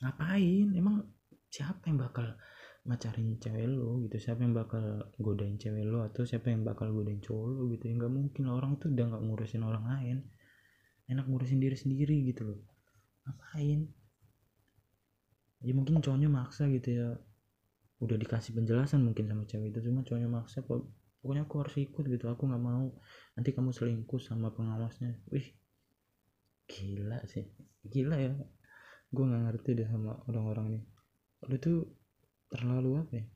Ngapain? 0.00 0.72
Emang 0.72 1.04
siapa 1.52 1.88
yang 1.92 2.00
bakal 2.00 2.36
macarin 2.84 3.40
cewek 3.40 3.64
lo 3.64 4.04
gitu. 4.04 4.16
Siapa 4.20 4.44
yang 4.44 4.52
bakal 4.52 5.08
godain 5.16 5.56
cewek 5.56 5.84
lo 5.88 6.04
atau 6.04 6.28
siapa 6.28 6.52
yang 6.52 6.62
bakal 6.68 6.92
godain 6.92 7.20
cowok 7.20 7.46
lo 7.48 7.62
gitu. 7.72 7.84
Ya 7.88 7.94
nggak 7.96 8.12
mungkin 8.12 8.44
orang 8.52 8.76
tuh 8.76 8.92
udah 8.92 9.04
nggak 9.08 9.22
ngurusin 9.24 9.62
orang 9.64 9.84
lain. 9.88 10.18
Enak 11.08 11.24
ngurusin 11.28 11.60
diri 11.60 11.76
sendiri 11.76 12.16
gitu 12.28 12.44
loh. 12.44 12.60
Ngapain? 13.24 13.88
Ya 15.64 15.72
mungkin 15.72 16.04
cowoknya 16.04 16.28
maksa 16.28 16.68
gitu 16.68 16.88
ya. 16.92 17.08
Udah 18.04 18.20
dikasih 18.20 18.52
penjelasan 18.52 19.00
mungkin 19.00 19.32
sama 19.32 19.48
cewek 19.48 19.72
itu 19.72 19.88
cuma 19.88 20.04
cowoknya 20.04 20.28
maksa 20.28 20.60
kok 20.60 20.84
pokoknya 21.24 21.48
aku 21.48 21.54
harus 21.64 21.74
ikut 21.80 22.04
gitu 22.04 22.28
aku 22.28 22.44
nggak 22.44 22.60
mau. 22.60 22.92
Nanti 23.40 23.56
kamu 23.56 23.72
selingkuh 23.72 24.20
sama 24.20 24.52
pengawasnya. 24.52 25.24
Wih 25.32 25.56
gila 26.68 27.24
sih. 27.24 27.48
Gila 27.80 28.16
ya. 28.20 28.36
Gue 29.08 29.24
nggak 29.24 29.42
ngerti 29.48 29.70
deh 29.72 29.88
sama 29.88 30.20
orang-orang 30.28 30.66
ini. 30.76 30.80
Lu 31.48 31.56
tuh 31.56 32.03
terlalu 32.54 32.90
apa 33.02 33.12
ya? 33.18 33.26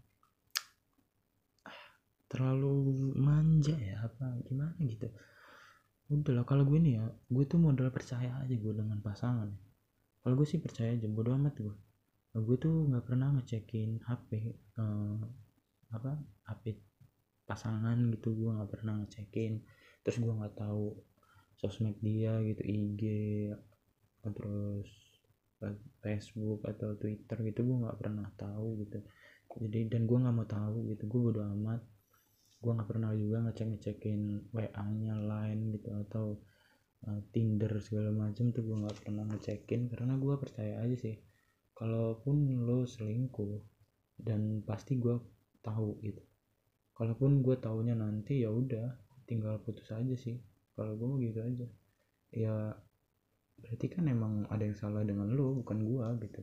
Terlalu 2.30 2.74
manja 3.18 3.74
ya 3.74 4.06
apa 4.06 4.38
gimana 4.46 4.78
gitu. 4.86 5.10
Udah 6.08 6.40
lah 6.40 6.44
kalau 6.46 6.62
gue 6.62 6.78
nih 6.78 7.02
ya 7.02 7.04
gue 7.10 7.44
tuh 7.50 7.58
modal 7.58 7.90
percaya 7.90 8.38
aja 8.38 8.54
gue 8.54 8.72
dengan 8.72 9.02
pasangan 9.02 9.50
kalau 10.22 10.34
gue 10.44 10.48
sih 10.48 10.60
percaya 10.60 10.94
aja 10.94 11.08
bodo 11.08 11.34
amat 11.34 11.56
gue. 11.58 11.76
Gue 12.38 12.56
tuh 12.60 12.86
nggak 12.92 13.04
pernah 13.08 13.34
ngecekin 13.34 13.98
HP 14.04 14.30
eh, 14.76 15.18
apa 15.88 16.20
HP 16.46 16.78
pasangan 17.48 17.96
gitu 18.14 18.36
gue 18.36 18.50
nggak 18.54 18.70
pernah 18.70 19.00
ngecekin. 19.02 19.64
Terus 20.04 20.16
gue 20.20 20.32
nggak 20.32 20.54
tahu 20.60 20.94
sosmed 21.58 21.96
dia 22.04 22.38
gitu 22.44 22.62
IG 22.62 23.02
terus 24.20 25.07
Facebook 25.98 26.62
atau 26.64 26.94
Twitter 26.94 27.36
gitu 27.50 27.60
gue 27.66 27.76
nggak 27.82 27.98
pernah 27.98 28.26
tahu 28.38 28.82
gitu. 28.86 28.98
Jadi 29.58 29.90
dan 29.90 30.06
gue 30.06 30.18
nggak 30.18 30.34
mau 30.34 30.46
tahu 30.46 30.94
gitu 30.94 31.04
gue 31.10 31.20
bodo 31.30 31.42
amat. 31.42 31.82
Gue 32.58 32.72
nggak 32.74 32.88
pernah 32.90 33.10
juga 33.14 33.42
ngecek 33.46 33.66
ngecekin 33.74 34.22
WA 34.54 34.86
nya 34.98 35.14
lain 35.18 35.74
gitu 35.74 35.90
atau 36.08 36.26
uh, 37.06 37.20
Tinder 37.30 37.70
segala 37.82 38.10
macam 38.10 38.50
tuh 38.50 38.62
gue 38.62 38.76
nggak 38.82 38.96
pernah 39.02 39.24
ngecekin 39.30 39.90
karena 39.90 40.14
gue 40.18 40.34
percaya 40.38 40.82
aja 40.82 40.96
sih 40.98 41.16
kalaupun 41.78 42.66
lo 42.66 42.82
selingkuh 42.82 43.62
dan 44.18 44.66
pasti 44.66 44.98
gue 44.98 45.14
tahu 45.62 46.02
gitu. 46.02 46.22
Kalaupun 46.98 47.46
gue 47.46 47.54
taunya 47.62 47.94
nanti 47.94 48.42
ya 48.42 48.50
udah 48.50 48.98
tinggal 49.30 49.62
putus 49.62 49.94
aja 49.94 50.18
sih. 50.18 50.42
Kalau 50.74 50.98
gue 50.98 51.06
mau 51.06 51.18
gitu 51.22 51.38
aja. 51.38 51.66
Ya 52.34 52.74
berarti 53.62 53.86
kan 53.90 54.04
emang 54.06 54.46
ada 54.48 54.64
yang 54.64 54.78
salah 54.78 55.02
dengan 55.02 55.28
lo 55.34 55.58
bukan 55.62 55.82
gue 55.82 56.06
gitu. 56.26 56.40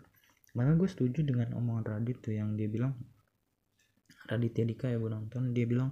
Malah 0.56 0.76
gue 0.80 0.88
setuju 0.88 1.20
dengan 1.24 1.52
omongan 1.56 1.84
Radit 1.84 2.24
tuh 2.24 2.32
yang 2.32 2.56
dia 2.56 2.72
bilang 2.72 2.96
Raditya 4.26 4.64
Dika 4.64 4.88
ya 4.88 4.98
gue 4.98 5.12
nonton 5.12 5.52
dia 5.52 5.68
bilang 5.68 5.92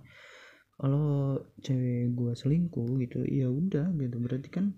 kalau 0.73 1.37
cewek 1.61 2.15
gue 2.17 2.31
selingkuh 2.33 2.89
gitu 3.03 3.27
ya 3.27 3.51
udah 3.51 3.91
gitu. 3.97 4.17
Berarti 4.17 4.49
kan 4.49 4.73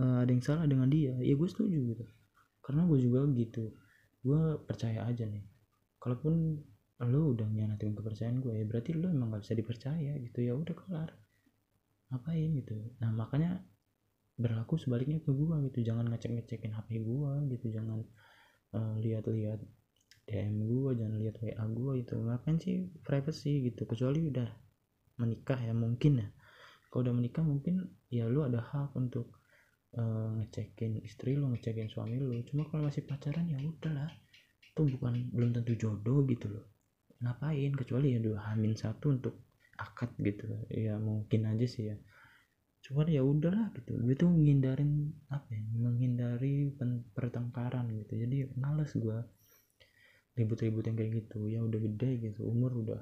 uh, 0.00 0.24
ada 0.24 0.30
yang 0.32 0.42
salah 0.42 0.66
dengan 0.66 0.88
dia. 0.88 1.14
Ya 1.20 1.34
gue 1.36 1.48
setuju 1.48 1.78
gitu. 1.94 2.04
Karena 2.64 2.88
gue 2.88 2.98
juga 2.98 3.24
gitu. 3.36 3.74
Gue 4.24 4.58
percaya 4.64 5.06
aja 5.06 5.24
nih. 5.28 5.44
Kalaupun 6.00 6.58
lo 7.00 7.32
udah 7.32 7.48
nyanyatin 7.48 7.96
kepercayaan 7.96 8.44
gue 8.44 8.60
ya 8.60 8.64
berarti 8.68 8.92
lo 8.92 9.08
emang 9.08 9.32
gak 9.32 9.48
bisa 9.48 9.54
dipercaya 9.56 10.12
gitu. 10.20 10.38
Ya 10.40 10.52
udah 10.56 10.74
kelar. 10.76 11.10
Ngapain 12.10 12.50
gitu. 12.60 12.76
Nah 13.00 13.12
makanya 13.14 13.60
berlaku 14.40 14.80
sebaliknya 14.80 15.20
ke 15.20 15.30
gue 15.30 15.56
gitu. 15.68 15.78
Jangan 15.92 16.08
ngecek 16.08 16.32
ngecekin 16.32 16.72
hp 16.72 16.88
gue 16.88 17.32
gitu. 17.52 17.66
Jangan 17.76 18.00
uh, 18.74 18.94
lihat-lihat 18.98 19.60
DM 20.30 20.62
gue 20.62 20.90
jangan 20.94 21.16
lihat 21.20 21.36
WA 21.42 21.64
gue 21.68 21.92
gitu. 22.00 22.14
Ngapain 22.16 22.56
sih 22.56 22.88
privacy 23.04 23.68
gitu? 23.68 23.84
Kecuali 23.84 24.32
udah 24.32 24.48
menikah 25.20 25.60
ya 25.60 25.76
mungkin 25.76 26.24
ya. 26.24 26.28
Kalau 26.88 27.06
udah 27.06 27.14
menikah 27.14 27.44
mungkin 27.44 27.86
ya 28.08 28.26
lu 28.26 28.42
ada 28.42 28.64
hak 28.64 28.96
untuk 28.96 29.36
uh, 29.94 30.30
ngecekin 30.40 31.04
istri 31.04 31.36
lu 31.36 31.52
ngecekin 31.52 31.92
suami 31.92 32.16
lu. 32.18 32.32
Cuma 32.48 32.66
kalau 32.72 32.88
masih 32.88 33.04
pacaran 33.04 33.46
ya 33.46 33.60
udahlah 33.60 34.10
itu 34.62 34.80
bukan 34.96 35.28
belum 35.34 35.50
tentu 35.52 35.76
jodoh 35.76 36.24
gitu 36.30 36.48
loh. 36.48 36.66
Ngapain? 37.20 37.76
Kecuali 37.76 38.16
ya 38.16 38.20
dua 38.22 38.40
hamin 38.50 38.72
satu 38.78 39.12
untuk 39.12 39.34
akad 39.76 40.14
gitu. 40.22 40.46
Ya 40.70 40.96
mungkin 40.96 41.46
aja 41.50 41.66
sih 41.66 41.90
ya 41.90 41.96
cuman 42.80 43.06
ya 43.12 43.20
udahlah 43.20 43.68
gitu. 43.76 43.92
Gue 44.00 44.14
tuh 44.16 44.32
menghindarin 44.32 45.12
apa 45.28 45.46
ya 45.52 45.62
menghindari 45.76 46.72
pertengkaran 47.12 47.92
gitu. 47.92 48.16
Jadi 48.16 48.50
males 48.56 48.90
gue 48.96 49.18
ribut-ribut 50.38 50.88
yang 50.88 50.96
kayak 50.96 51.12
gitu. 51.24 51.44
Ya 51.46 51.60
udah 51.60 51.76
gede 51.76 52.10
gitu 52.30 52.48
umur 52.48 52.72
udah 52.80 53.00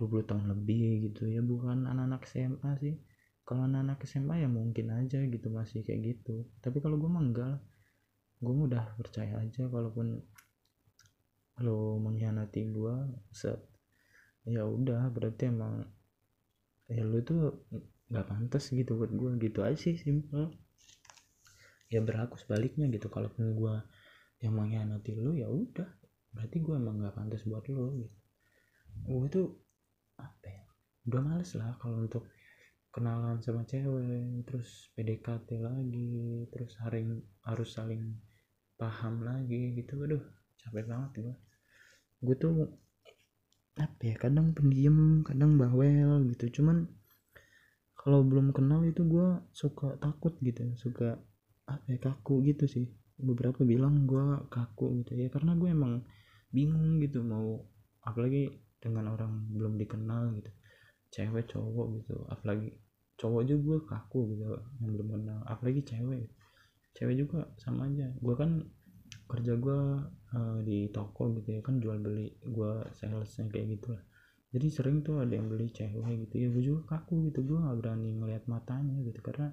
20 0.00 0.24
tahun 0.24 0.44
lebih 0.50 1.12
gitu. 1.12 1.28
Ya 1.28 1.44
bukan 1.44 1.84
anak-anak 1.84 2.24
SMA 2.24 2.70
sih. 2.80 2.96
Kalau 3.44 3.68
anak-anak 3.68 4.00
SMA 4.08 4.34
ya 4.42 4.48
mungkin 4.48 4.94
aja 4.94 5.20
gitu 5.28 5.48
masih 5.52 5.84
kayak 5.84 6.16
gitu. 6.16 6.48
Tapi 6.64 6.80
kalau 6.80 6.96
gue 6.96 7.10
mah 7.10 7.22
gue 8.42 8.54
udah 8.54 8.96
percaya 8.98 9.38
aja 9.38 9.68
kalaupun 9.70 10.18
lo 11.62 12.00
mengkhianati 12.00 12.72
gue 12.72 12.94
set. 13.30 13.60
Ya 14.48 14.66
udah 14.66 15.06
berarti 15.12 15.52
emang 15.52 15.84
ya 16.90 17.06
lo 17.06 17.22
tuh 17.22 17.62
nggak 18.12 18.28
pantas 18.28 18.68
gitu 18.68 19.00
buat 19.00 19.08
gue 19.08 19.40
gitu 19.40 19.64
aja 19.64 19.74
sih 19.74 19.96
simple 19.96 20.52
ya 21.92 22.00
berlaku 22.00 22.40
sebaliknya 22.40 22.88
gitu 22.88 23.12
kalaupun 23.12 23.52
gue 23.52 23.74
yang 24.40 24.58
mengkhianati 24.58 25.12
lo 25.20 25.36
ya 25.36 25.46
udah. 25.46 25.86
Berarti 26.32 26.56
gue 26.64 26.74
emang 26.74 26.98
nggak 27.04 27.14
pantas 27.14 27.44
buat 27.44 27.68
lo 27.68 27.92
gitu. 28.00 28.16
Gue 29.04 29.28
tuh 29.28 29.48
apa 30.16 30.46
ya 30.48 30.64
udah 31.08 31.20
males 31.20 31.52
lah 31.58 31.76
kalau 31.76 32.08
untuk 32.08 32.24
kenalan 32.92 33.40
sama 33.40 33.64
cewek 33.64 34.44
terus 34.44 34.92
PDKT 34.96 35.60
lagi 35.60 36.44
terus 36.52 36.76
hari 36.80 37.08
harus 37.44 37.70
saling 37.76 38.16
paham 38.80 39.20
lagi 39.20 39.76
gitu. 39.76 40.00
Aduh 40.00 40.24
capek 40.64 40.88
banget 40.88 41.12
gue 41.20 41.34
gue 42.22 42.36
tuh 42.38 42.54
apa 43.76 44.02
ya 44.04 44.16
kadang 44.16 44.56
pendiam 44.56 45.20
kadang 45.28 45.60
bawel 45.60 46.24
gitu. 46.32 46.60
Cuman 46.60 46.88
kalau 48.02 48.26
belum 48.26 48.50
kenal 48.50 48.82
itu 48.82 49.06
gue 49.06 49.38
suka 49.54 49.94
takut 50.02 50.34
gitu 50.42 50.74
suka 50.74 51.22
apa 51.70 51.86
ya 51.86 51.98
kaku 52.02 52.42
gitu 52.42 52.66
sih. 52.66 52.90
Beberapa 53.14 53.62
bilang 53.62 54.10
gue 54.10 54.42
kaku 54.50 55.06
gitu 55.06 55.14
ya 55.14 55.30
karena 55.30 55.54
gue 55.54 55.70
emang 55.70 56.02
bingung 56.50 56.98
gitu 56.98 57.22
mau 57.22 57.62
apalagi 58.02 58.50
dengan 58.82 59.14
orang 59.14 59.46
belum 59.54 59.78
dikenal 59.78 60.34
gitu. 60.42 60.50
Cewek 61.14 61.46
cowok 61.54 61.86
gitu 62.02 62.16
apalagi 62.26 62.74
cowok 63.14 63.42
juga 63.46 63.74
kaku 63.86 64.34
gitu 64.34 64.50
yang 64.82 64.90
belum 64.98 65.08
kenal 65.22 65.38
apalagi 65.46 65.86
cewek. 65.86 66.26
Cewek 66.98 67.14
juga 67.22 67.54
sama 67.62 67.86
aja. 67.86 68.10
Gue 68.18 68.34
kan 68.34 68.66
kerja 69.30 69.54
gue 69.54 69.80
uh, 70.34 70.58
di 70.66 70.90
toko 70.90 71.30
gitu 71.38 71.54
ya 71.54 71.60
kan 71.62 71.78
jual 71.78 72.02
beli 72.02 72.34
gue 72.42 72.72
salesnya 72.98 73.46
kayak 73.48 73.78
gitu 73.78 73.94
lah 73.94 74.02
jadi 74.52 74.68
sering 74.68 75.00
tuh 75.00 75.24
ada 75.24 75.32
yang 75.32 75.48
beli 75.48 75.72
cewek 75.72 76.28
gitu. 76.28 76.34
Ya 76.36 76.48
gue 76.52 76.62
juga 76.62 76.80
kaku 76.92 77.32
gitu. 77.32 77.40
Gue 77.40 77.56
gak 77.56 77.76
berani 77.80 78.20
ngeliat 78.20 78.44
matanya 78.44 79.00
gitu. 79.00 79.24
Karena 79.24 79.48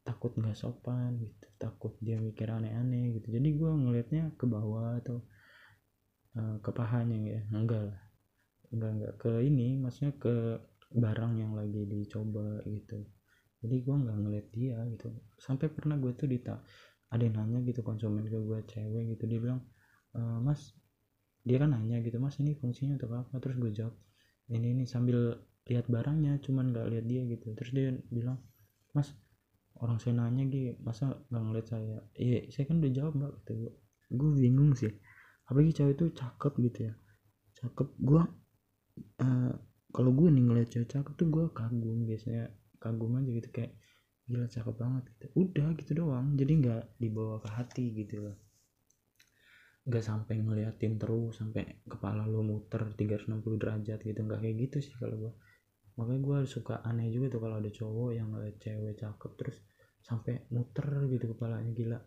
takut 0.00 0.32
nggak 0.32 0.56
sopan 0.56 1.20
gitu. 1.20 1.46
Takut 1.60 1.92
dia 2.00 2.16
mikir 2.16 2.48
aneh-aneh 2.48 3.20
gitu. 3.20 3.28
Jadi 3.28 3.48
gue 3.60 3.70
ngelihatnya 3.70 4.32
ke 4.40 4.48
bawah 4.48 4.96
atau 5.04 5.20
uh, 6.40 6.56
ke 6.64 6.70
pahanya 6.72 7.18
ya. 7.20 7.40
Enggak 7.52 7.92
lah. 7.92 8.00
Enggak 8.72 8.90
enggak. 8.96 9.12
Ke 9.20 9.32
ini 9.44 9.76
maksudnya 9.76 10.16
ke 10.16 10.56
barang 10.96 11.32
yang 11.36 11.52
lagi 11.52 11.84
dicoba 11.84 12.64
gitu. 12.64 13.04
Jadi 13.60 13.76
gue 13.84 13.96
nggak 14.00 14.16
ngeliat 14.16 14.46
dia 14.48 14.80
gitu. 14.96 15.12
Sampai 15.36 15.68
pernah 15.68 16.00
gue 16.00 16.16
tuh 16.16 16.24
dita 16.24 16.56
ada 17.12 17.20
yang 17.20 17.36
nanya 17.36 17.60
gitu 17.68 17.84
konsumen 17.84 18.24
ke 18.24 18.38
gue 18.40 18.58
cewek 18.64 19.12
gitu. 19.12 19.28
Dia 19.28 19.38
bilang 19.44 19.60
e, 20.16 20.20
mas 20.40 20.72
dia 21.40 21.56
kan 21.56 21.72
nanya 21.72 22.04
gitu 22.04 22.20
mas 22.20 22.36
ini 22.42 22.52
fungsinya 22.52 23.00
untuk 23.00 23.10
apa? 23.16 23.34
Terus 23.40 23.56
gue 23.56 23.72
jawab 23.72 23.94
ini 24.52 24.76
ini 24.76 24.84
sambil 24.84 25.40
lihat 25.68 25.86
barangnya 25.88 26.36
cuman 26.44 26.72
nggak 26.74 26.86
lihat 26.92 27.04
dia 27.08 27.22
gitu. 27.28 27.56
Terus 27.56 27.70
dia 27.72 27.88
bilang 28.12 28.38
mas 28.92 29.14
orang 29.80 29.96
saya 30.02 30.20
nanya 30.20 30.44
gitu 30.52 30.76
masa 30.84 31.16
nggak 31.32 31.42
ngeliat 31.42 31.66
saya? 31.66 31.96
Iya 32.16 32.52
saya 32.52 32.64
kan 32.68 32.76
udah 32.84 32.92
jawab 32.92 33.12
mbak 33.16 33.32
gitu 33.44 33.72
gue 34.10 34.30
bingung 34.42 34.74
sih 34.74 34.90
apalagi 35.46 35.70
cewek 35.70 35.94
itu 35.96 36.06
cakep 36.12 36.52
gitu 36.70 36.78
ya. 36.90 36.94
Cakep 37.56 37.88
gue 37.98 38.22
uh, 39.24 39.52
kalau 39.90 40.10
gue 40.12 40.28
nih 40.28 40.44
ngeliat 40.44 40.68
cewek 40.68 40.88
cakep 40.92 41.12
tuh 41.16 41.28
gue 41.30 41.44
kagum 41.56 42.04
biasanya 42.04 42.52
kagum 42.82 43.16
aja 43.16 43.30
gitu 43.32 43.48
kayak 43.48 43.72
gila 44.28 44.46
cakep 44.46 44.74
banget 44.76 45.02
gitu. 45.16 45.26
Udah 45.40 45.68
gitu 45.78 45.90
doang 46.04 46.36
jadi 46.36 46.52
nggak 46.52 46.82
dibawa 47.00 47.40
ke 47.40 47.48
hati 47.48 47.84
gitu 47.96 48.28
loh 48.28 48.36
nggak 49.80 50.04
sampai 50.04 50.44
ngeliatin 50.44 51.00
terus 51.00 51.40
sampai 51.40 51.80
kepala 51.88 52.28
lu 52.28 52.44
muter 52.44 52.92
360 52.92 53.56
derajat 53.56 53.98
gitu 54.04 54.20
nggak 54.20 54.40
kayak 54.44 54.56
gitu 54.68 54.76
sih 54.84 54.94
kalau 55.00 55.16
gua. 55.16 55.32
Makanya 55.96 56.20
gua 56.20 56.38
suka 56.44 56.84
aneh 56.84 57.08
juga 57.08 57.32
tuh 57.32 57.40
kalau 57.40 57.56
ada 57.60 57.70
cowok 57.72 58.10
yang 58.12 58.28
ngeliat 58.32 58.56
cewek 58.60 58.94
cakep 59.00 59.30
terus 59.40 59.56
sampai 60.04 60.44
muter 60.52 60.84
gitu 61.08 61.32
kepalanya 61.32 61.72
gila. 61.72 61.98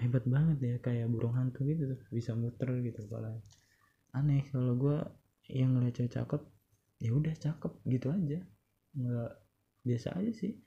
Hebat 0.00 0.24
banget 0.28 0.58
ya 0.60 0.74
kayak 0.80 1.06
burung 1.08 1.36
hantu 1.36 1.64
gitu 1.64 1.96
tuh 1.96 2.00
bisa 2.12 2.36
muter 2.36 2.68
gitu 2.84 3.08
kepalanya. 3.08 3.40
Aneh 4.12 4.44
kalau 4.52 4.76
gua 4.76 5.08
yang 5.48 5.76
ngeliat 5.76 5.96
cewek 5.96 6.12
cakep 6.12 6.42
ya 7.00 7.10
udah 7.16 7.34
cakep 7.40 7.72
gitu 7.88 8.06
aja. 8.12 8.38
Nggak 9.00 9.32
biasa 9.80 10.08
aja 10.20 10.32
sih. 10.36 10.60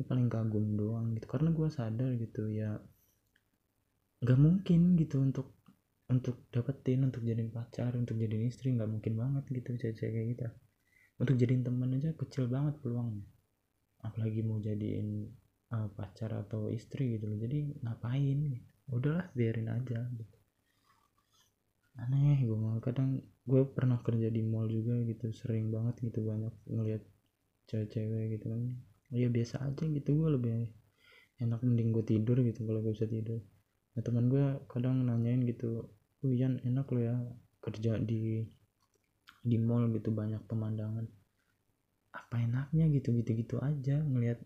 Paling 0.00 0.32
kagum 0.32 0.80
doang 0.80 1.12
gitu 1.16 1.28
karena 1.28 1.48
gua 1.52 1.68
sadar 1.68 2.12
gitu 2.16 2.48
ya 2.48 2.76
nggak 4.20 4.38
mungkin 4.38 5.00
gitu 5.00 5.16
untuk 5.24 5.56
untuk 6.10 6.50
dapetin 6.50 7.06
untuk 7.06 7.22
jadiin 7.22 7.54
pacar 7.54 7.94
untuk 7.94 8.18
jadiin 8.18 8.50
istri 8.50 8.74
nggak 8.74 8.90
mungkin 8.90 9.14
banget 9.16 9.44
gitu 9.48 9.78
cewek-cewek 9.78 10.12
kayak 10.12 10.28
gitu. 10.34 10.46
Untuk 11.20 11.34
jadiin 11.38 11.62
teman 11.62 11.94
aja 11.96 12.10
kecil 12.18 12.50
banget 12.50 12.76
peluangnya. 12.82 13.24
Apalagi 14.02 14.40
mau 14.42 14.58
jadiin 14.58 15.30
uh, 15.70 15.88
pacar 15.94 16.34
atau 16.34 16.68
istri 16.68 17.16
gitu 17.16 17.30
loh. 17.30 17.38
Jadi 17.38 17.78
ngapain 17.80 18.40
udahlah 18.90 19.30
biarin 19.32 19.70
aja 19.70 20.02
gitu. 20.18 20.36
Aneh 22.00 22.42
gue 22.42 22.58
kadang 22.82 23.22
gue 23.46 23.62
pernah 23.70 24.02
kerja 24.02 24.28
di 24.28 24.42
mall 24.42 24.66
juga 24.66 24.98
gitu 25.06 25.30
sering 25.30 25.70
banget 25.70 26.00
gitu 26.02 26.26
banyak 26.26 26.52
ngeliat 26.66 27.02
cewek-cewek 27.70 28.36
gitu 28.36 28.50
kan. 28.50 28.60
Ya 29.14 29.30
biasa 29.30 29.62
aja 29.62 29.84
gitu 29.86 30.10
gue 30.12 30.28
lebih 30.34 30.52
enak 31.40 31.60
mending 31.62 31.94
gue 31.94 32.04
tidur 32.04 32.36
gitu 32.42 32.66
kalau 32.66 32.82
gue 32.84 32.92
bisa 32.92 33.08
tidur 33.08 33.40
nah 33.90 34.02
teman 34.06 34.30
gue 34.30 34.44
kadang 34.70 35.02
nanyain 35.02 35.42
gitu 35.46 35.90
Wian 36.20 36.60
enak 36.60 36.86
lo 36.92 37.00
ya 37.00 37.16
kerja 37.64 37.96
di 37.96 38.44
di 39.40 39.56
mall 39.56 39.88
gitu 39.96 40.12
banyak 40.12 40.44
pemandangan. 40.44 41.08
Apa 42.12 42.44
enaknya? 42.44 42.92
gitu 42.92 43.16
gitu 43.16 43.30
gitu 43.40 43.56
aja 43.64 44.04
ngelihat 44.04 44.36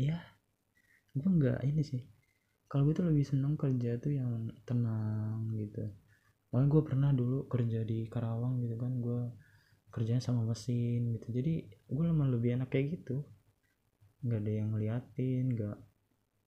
ya 0.00 0.16
gue 1.12 1.28
nggak 1.28 1.60
ini 1.68 1.82
sih. 1.84 2.00
Kalau 2.70 2.88
gue 2.88 2.94
tuh 2.96 3.04
lebih 3.10 3.26
seneng 3.26 3.58
kerja 3.60 4.00
tuh 4.00 4.16
yang 4.16 4.48
tenang 4.64 5.52
gitu. 5.60 5.84
Malah 6.54 6.66
gue 6.70 6.82
pernah 6.86 7.10
dulu 7.12 7.44
kerja 7.52 7.84
di 7.84 8.08
Karawang 8.08 8.64
gitu 8.64 8.80
kan 8.80 8.92
gue 9.02 9.20
kerjanya 9.92 10.24
sama 10.24 10.48
mesin 10.48 11.20
gitu. 11.20 11.28
Jadi 11.34 11.68
gue 11.68 12.04
lebih 12.08 12.56
enak 12.56 12.72
kayak 12.72 12.96
gitu. 12.96 13.26
Nggak 14.24 14.40
ada 14.40 14.52
yang 14.56 14.68
ngeliatin 14.72 15.44
nggak 15.52 15.76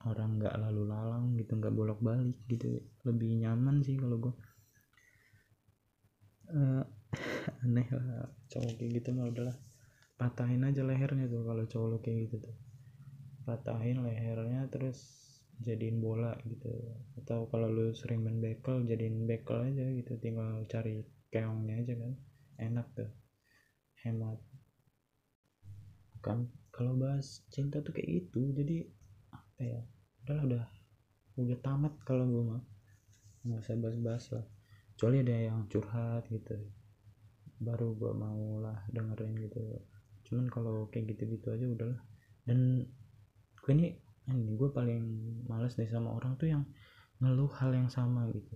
orang 0.03 0.35
nggak 0.35 0.55
lalu 0.59 0.83
lalang 0.83 1.25
gitu 1.39 1.55
nggak 1.55 1.75
bolak 1.75 1.99
balik 2.03 2.35
gitu. 2.51 2.83
Lebih 3.07 3.47
nyaman 3.47 3.79
sih 3.83 3.95
kalau 3.95 4.19
gue 4.19 4.33
uh, 6.51 6.83
aneh 7.63 7.87
lah 7.87 8.27
cowok 8.51 8.73
kayak 8.79 8.91
gitu 8.99 9.09
mah 9.15 9.31
udahlah. 9.31 9.57
Patahin 10.19 10.67
aja 10.67 10.83
lehernya 10.85 11.25
tuh 11.31 11.43
kalau 11.47 11.63
cowok 11.65 11.87
lo 11.87 11.97
kayak 12.03 12.29
gitu 12.29 12.35
tuh. 12.43 12.55
Patahin 13.47 14.03
lehernya 14.03 14.67
terus 14.67 14.99
jadiin 15.63 16.03
bola 16.03 16.35
gitu. 16.47 16.71
Atau 17.19 17.47
kalau 17.47 17.71
lu 17.71 17.95
sering 17.95 18.23
main 18.23 18.39
bekel 18.43 18.83
jadiin 18.83 19.23
bekel 19.23 19.71
aja 19.71 19.85
gitu. 19.87 20.19
Tinggal 20.19 20.67
cari 20.67 21.03
keongnya 21.31 21.79
aja 21.79 21.93
kan. 21.95 22.13
Enak 22.59 22.87
tuh. 22.95 23.11
Hemat. 24.03 24.39
Kan 26.23 26.51
kalau 26.71 26.95
bahas 26.95 27.43
cinta 27.51 27.79
tuh 27.79 27.95
kayak 27.95 28.27
gitu. 28.27 28.51
Jadi 28.51 28.87
apa 29.33 29.61
ya 29.61 29.81
udahlah 30.23 30.43
udah. 30.47 30.65
Udah 31.39 31.59
tamat 31.59 31.93
kalau 32.07 32.25
gue 32.27 32.43
mah. 32.43 32.63
Nggak 33.43 33.59
usah 33.59 33.75
bahas-bahas 33.79 34.25
lah. 34.33 34.45
Kecuali 34.95 35.17
ada 35.19 35.35
yang 35.35 35.59
curhat 35.67 36.23
gitu. 36.31 36.55
Baru 37.59 37.95
gue 37.95 38.11
mau 38.15 38.63
lah 38.63 38.83
dengerin 38.91 39.35
gitu. 39.43 39.61
Cuman 40.27 40.47
kalau 40.47 40.87
kayak 40.87 41.13
gitu-gitu 41.15 41.51
aja 41.51 41.67
udahlah 41.67 41.99
dan 42.43 42.83
gue 43.63 43.71
ini 43.71 43.95
ini 44.27 44.55
gue 44.55 44.69
paling 44.71 45.03
males 45.47 45.75
deh 45.75 45.87
sama 45.87 46.11
orang 46.11 46.35
tuh 46.35 46.51
yang 46.51 46.63
ngeluh 47.19 47.51
hal 47.59 47.71
yang 47.71 47.87
sama 47.91 48.27
gitu. 48.31 48.55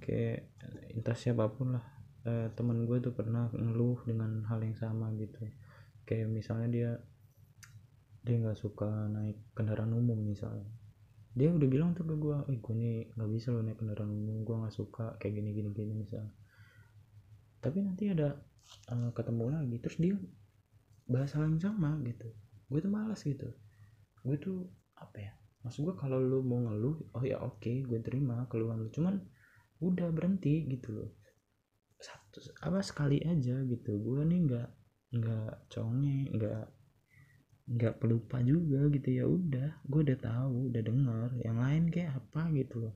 Kayak 0.00 0.52
entah 0.92 1.16
siapa 1.16 1.48
pun 1.52 1.76
lah. 1.76 1.84
Eh, 2.26 2.48
temen 2.58 2.84
gue 2.84 2.98
tuh 3.00 3.14
pernah 3.14 3.48
ngeluh 3.52 4.02
dengan 4.04 4.44
hal 4.48 4.60
yang 4.60 4.76
sama 4.76 5.12
gitu. 5.16 5.40
Kayak 6.08 6.32
misalnya 6.32 6.68
dia 6.68 6.90
dia 8.26 8.42
nggak 8.42 8.58
suka 8.58 9.06
naik 9.06 9.54
kendaraan 9.54 9.94
umum 9.94 10.18
misalnya. 10.18 10.66
Dia 11.36 11.54
udah 11.54 11.68
bilang 11.70 11.94
tuh 11.94 12.02
ke 12.02 12.14
gue 12.18 12.36
eh 12.50 12.58
gue 12.58 12.74
nih 12.74 12.96
nggak 13.14 13.30
bisa 13.30 13.54
lo 13.54 13.62
naik 13.62 13.78
kendaraan 13.78 14.10
umum 14.10 14.42
gue 14.42 14.56
nggak 14.58 14.74
suka 14.74 15.14
kayak 15.22 15.38
gini 15.38 15.54
gini 15.54 15.70
gini 15.70 15.92
misalnya. 15.94 16.34
Tapi 17.62 17.78
nanti 17.86 18.10
ada 18.10 18.34
uh, 18.90 19.10
ketemu 19.14 19.44
lagi 19.54 19.76
terus 19.78 19.96
dia 20.02 20.18
bahas 21.06 21.30
hal 21.38 21.46
yang 21.46 21.62
sama 21.62 22.02
gitu. 22.02 22.26
Gue 22.66 22.82
tuh 22.82 22.90
malas 22.90 23.22
gitu. 23.22 23.46
Gue 24.26 24.36
tuh 24.42 24.66
apa 24.98 25.22
ya 25.22 25.32
maksud 25.62 25.82
gue 25.86 25.94
kalau 25.98 26.18
lu 26.22 26.46
mau 26.46 26.62
ngeluh 26.62 27.10
oh 27.14 27.22
ya 27.26 27.42
oke 27.42 27.62
okay, 27.62 27.86
gue 27.86 28.02
terima 28.02 28.42
keluhan 28.50 28.82
lu. 28.82 28.90
Cuman 28.90 29.22
udah 29.78 30.10
berhenti 30.10 30.66
gitu 30.66 30.98
loh. 30.98 31.10
Satu 32.02 32.42
apa 32.58 32.82
sekali 32.82 33.22
aja 33.22 33.62
gitu. 33.62 34.02
Gue 34.02 34.26
nih 34.26 34.50
nggak 34.50 34.68
nggak 35.14 35.70
conge 35.70 36.18
nggak 36.34 36.64
nggak 37.66 37.98
pelupa 37.98 38.38
juga 38.46 38.86
gitu 38.94 39.08
ya 39.10 39.24
udah 39.26 39.82
gue 39.82 40.00
udah 40.06 40.18
tahu 40.22 40.70
udah 40.70 40.82
dengar 40.86 41.28
yang 41.42 41.58
lain 41.58 41.90
kayak 41.90 42.14
apa 42.14 42.50
gitu 42.54 42.86
loh. 42.86 42.94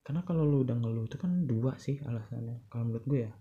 Karena 0.00 0.22
kalau 0.22 0.46
lu 0.46 0.62
udah 0.62 0.76
ngeluh 0.78 1.04
itu 1.10 1.18
kan 1.18 1.44
dua 1.44 1.76
sih 1.76 1.98
alasannya 2.00 2.66
kalau 2.72 2.88
menurut 2.88 3.04
gue 3.04 3.20
ya. 3.28 3.32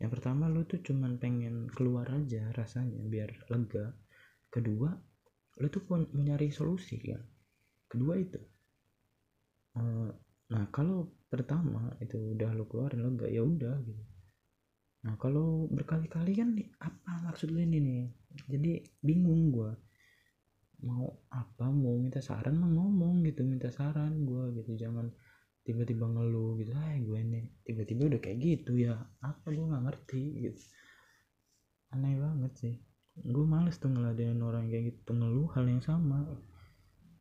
Yang 0.00 0.10
pertama 0.16 0.48
lu 0.48 0.64
tuh 0.64 0.80
cuman 0.80 1.20
pengen 1.20 1.68
keluar 1.72 2.08
aja 2.08 2.48
rasanya 2.54 3.02
biar 3.04 3.30
lega. 3.50 3.92
Kedua 4.48 4.90
lu 5.60 5.66
tuh 5.68 5.82
pun 5.84 6.06
mau 6.14 6.22
nyari 6.22 6.48
solusi 6.54 6.96
kan. 7.02 7.20
Kedua 7.90 8.14
itu 8.14 8.40
uh, 9.76 10.10
nah 10.50 10.64
kalau 10.74 11.06
pertama 11.30 11.94
itu 12.02 12.18
udah 12.34 12.50
lu 12.58 12.66
keluarin 12.66 13.06
lega 13.06 13.26
ya 13.30 13.42
udah 13.46 13.76
gitu 13.86 14.02
nah 15.00 15.16
kalau 15.16 15.64
berkali-kali 15.72 16.36
kan 16.36 16.52
apa 16.76 17.12
maksud 17.24 17.48
lu 17.52 17.60
ini 17.64 17.78
nih? 17.80 18.02
Jadi 18.48 18.70
bingung 19.00 19.48
gue 19.48 19.72
mau 20.84 21.08
apa? 21.32 21.72
Mau 21.72 21.96
minta 21.96 22.20
saran 22.20 22.56
mau 22.56 22.68
ngomong 22.68 23.24
gitu 23.24 23.40
minta 23.44 23.72
saran 23.72 24.28
gue 24.28 24.60
gitu. 24.60 24.76
Jangan 24.76 25.08
tiba-tiba 25.64 26.08
ngeluh 26.08 26.56
gitu 26.60 26.72
ah 26.72 26.96
gue 26.96 27.18
ini 27.20 27.44
tiba-tiba 27.64 28.08
udah 28.08 28.20
kayak 28.20 28.38
gitu 28.40 28.80
ya 28.80 28.96
apa 29.24 29.46
gue 29.48 29.64
nggak 29.64 29.84
ngerti? 29.88 30.22
Gitu. 30.44 30.62
Aneh 31.96 32.16
banget 32.20 32.52
sih. 32.60 32.74
Gue 33.20 33.44
males 33.48 33.76
tuh 33.80 33.90
ngeladenin 33.90 34.40
orang 34.44 34.68
kayak 34.68 34.94
gitu 34.94 35.16
ngeluh 35.16 35.48
hal 35.56 35.64
yang 35.64 35.82
sama. 35.82 36.28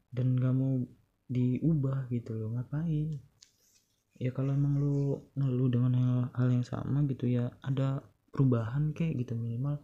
Dan 0.10 0.42
gak 0.42 0.58
mau 0.58 0.82
diubah 1.30 2.10
gitu 2.10 2.34
loh 2.34 2.58
ngapain 2.58 3.29
ya 4.20 4.36
kalau 4.36 4.52
emang 4.52 4.76
lu 4.78 5.16
ngeluh 5.40 5.70
dengan 5.72 5.94
hal, 5.96 6.20
hal 6.36 6.48
yang 6.52 6.66
sama 6.68 7.08
gitu 7.08 7.26
ya 7.32 7.48
ada 7.64 8.04
perubahan 8.36 8.92
kayak 8.92 9.24
gitu 9.24 9.34
minimal 9.40 9.80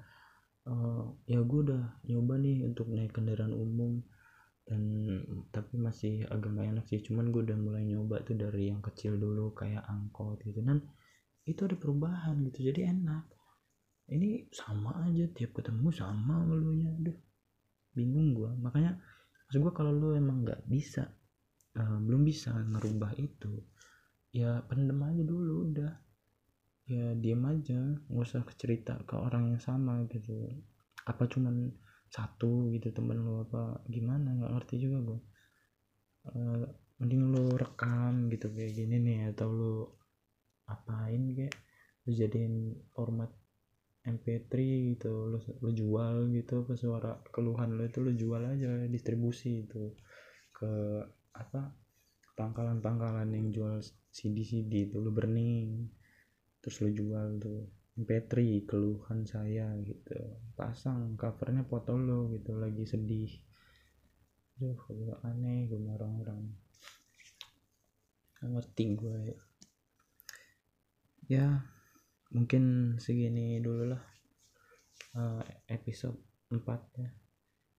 uh, 0.67 1.07
ya 1.25 1.39
gue 1.39 1.59
udah 1.71 2.03
nyoba 2.05 2.35
nih 2.37 2.67
untuk 2.67 2.91
naik 2.91 3.15
kendaraan 3.15 3.55
umum 3.55 4.03
dan 4.65 4.81
tapi 5.53 5.77
masih 5.77 6.25
agak 6.27 6.51
gak 6.57 6.67
enak 6.73 6.85
sih 6.89 6.99
cuman 7.05 7.29
gue 7.29 7.45
udah 7.45 7.57
mulai 7.57 7.85
nyoba 7.85 8.25
tuh 8.25 8.35
dari 8.35 8.73
yang 8.73 8.81
kecil 8.81 9.15
dulu 9.15 9.53
kayak 9.53 9.85
angkot 9.85 10.41
gitu 10.41 10.59
dan 10.65 10.81
itu 11.45 11.61
ada 11.61 11.77
perubahan 11.77 12.41
gitu 12.49 12.73
jadi 12.73 12.89
enak. 12.89 13.29
Ini 14.09 14.49
sama 14.49 15.05
aja 15.05 15.29
tiap 15.33 15.57
ketemu 15.57 15.89
sama 15.93 16.45
ngeluhnya 16.45 16.89
aduh 16.97 17.17
bingung 17.95 18.35
gue 18.35 18.51
makanya 18.61 19.01
maksud 19.47 19.63
gue 19.65 19.73
kalau 19.73 19.93
lu 19.95 20.13
emang 20.13 20.43
nggak 20.43 20.67
bisa 20.67 21.09
uh, 21.79 21.97
belum 22.03 22.21
bisa 22.27 22.53
ngerubah 22.53 23.17
itu 23.17 23.65
ya 24.35 24.59
pendem 24.67 24.99
aja 24.99 25.23
dulu 25.23 25.71
udah. 25.71 25.93
Ya 26.91 27.15
diem 27.15 27.43
aja. 27.47 27.79
Nggak 28.11 28.25
usah 28.27 28.43
cerita 28.59 28.99
ke 29.07 29.15
orang 29.15 29.55
yang 29.55 29.61
sama 29.63 30.03
gitu. 30.11 30.51
Apa 31.07 31.31
cuman 31.31 31.71
satu 32.11 32.67
gitu 32.75 32.91
temen 32.91 33.23
lo 33.23 33.47
apa 33.47 33.79
gimana? 33.87 34.35
Nggak 34.35 34.51
ngerti 34.59 34.75
juga 34.83 34.97
gue 35.07 35.19
uh, 36.35 36.65
mending 36.99 37.23
lo 37.31 37.55
rekam 37.55 38.27
gitu 38.27 38.51
kayak 38.51 38.75
gini 38.75 38.95
nih 38.99 39.19
atau 39.31 39.49
lo 39.51 39.75
apain 40.67 41.31
kayak 41.35 41.55
lo 42.03 42.11
jadiin 42.11 42.75
format 42.91 43.31
MP3 44.05 44.53
gitu. 44.93 45.31
Lo, 45.31 45.39
lo 45.39 45.69
jual 45.71 46.27
gitu 46.35 46.67
ke 46.67 46.75
suara 46.75 47.23
keluhan 47.31 47.79
lo 47.79 47.87
itu 47.87 48.03
lo 48.03 48.11
jual 48.11 48.43
aja 48.51 48.83
distribusi 48.91 49.63
itu 49.63 49.95
ke 50.51 50.71
apa 51.35 51.84
pangkalan-pangkalan 52.35 53.31
yang 53.31 53.47
jual 53.55 53.79
CD-CD 54.11 54.91
itu 54.91 54.99
lo 54.99 55.11
burning 55.15 55.87
terus 56.59 56.83
lo 56.83 56.89
jual 56.91 57.39
tuh. 57.39 57.63
MP3 57.95 58.67
keluhan 58.67 59.23
saya 59.23 59.71
gitu. 59.79 60.19
Pasang 60.51 61.15
covernya 61.15 61.63
foto 61.63 61.95
lo 61.95 62.27
gitu 62.35 62.51
lagi 62.59 62.83
sedih. 62.83 63.31
Duh, 64.59 64.75
gue 64.75 65.15
aneh 65.23 65.71
gue 65.71 65.79
orang-orang. 65.79 66.43
Ngerti 68.43 68.85
gue 68.99 69.19
ya. 71.31 71.63
Mungkin 72.35 72.97
segini 72.99 73.63
dulu 73.63 73.95
lah 73.95 74.03
uh, 75.15 75.43
episode 75.71 76.19
4 76.51 76.99
ya. 76.99 77.09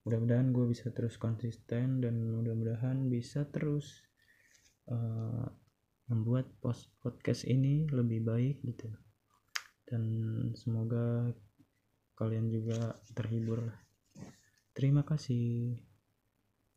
Mudah-mudahan 0.09 0.49
gue 0.55 0.64
bisa 0.71 0.88
terus 0.97 1.21
konsisten 1.21 2.01
dan 2.01 2.14
mudah-mudahan 2.25 3.05
bisa 3.12 3.45
terus 3.53 4.07
uh, 4.90 5.46
membuat 6.11 6.46
post 6.62 6.90
podcast 7.03 7.46
ini 7.46 7.87
lebih 7.90 8.22
baik 8.22 8.62
gitu. 8.62 8.90
Dan 9.87 10.03
semoga 10.59 11.31
kalian 12.16 12.49
juga 12.49 12.96
terhibur 13.12 13.61
terima 14.72 15.05
kasih 15.05 15.77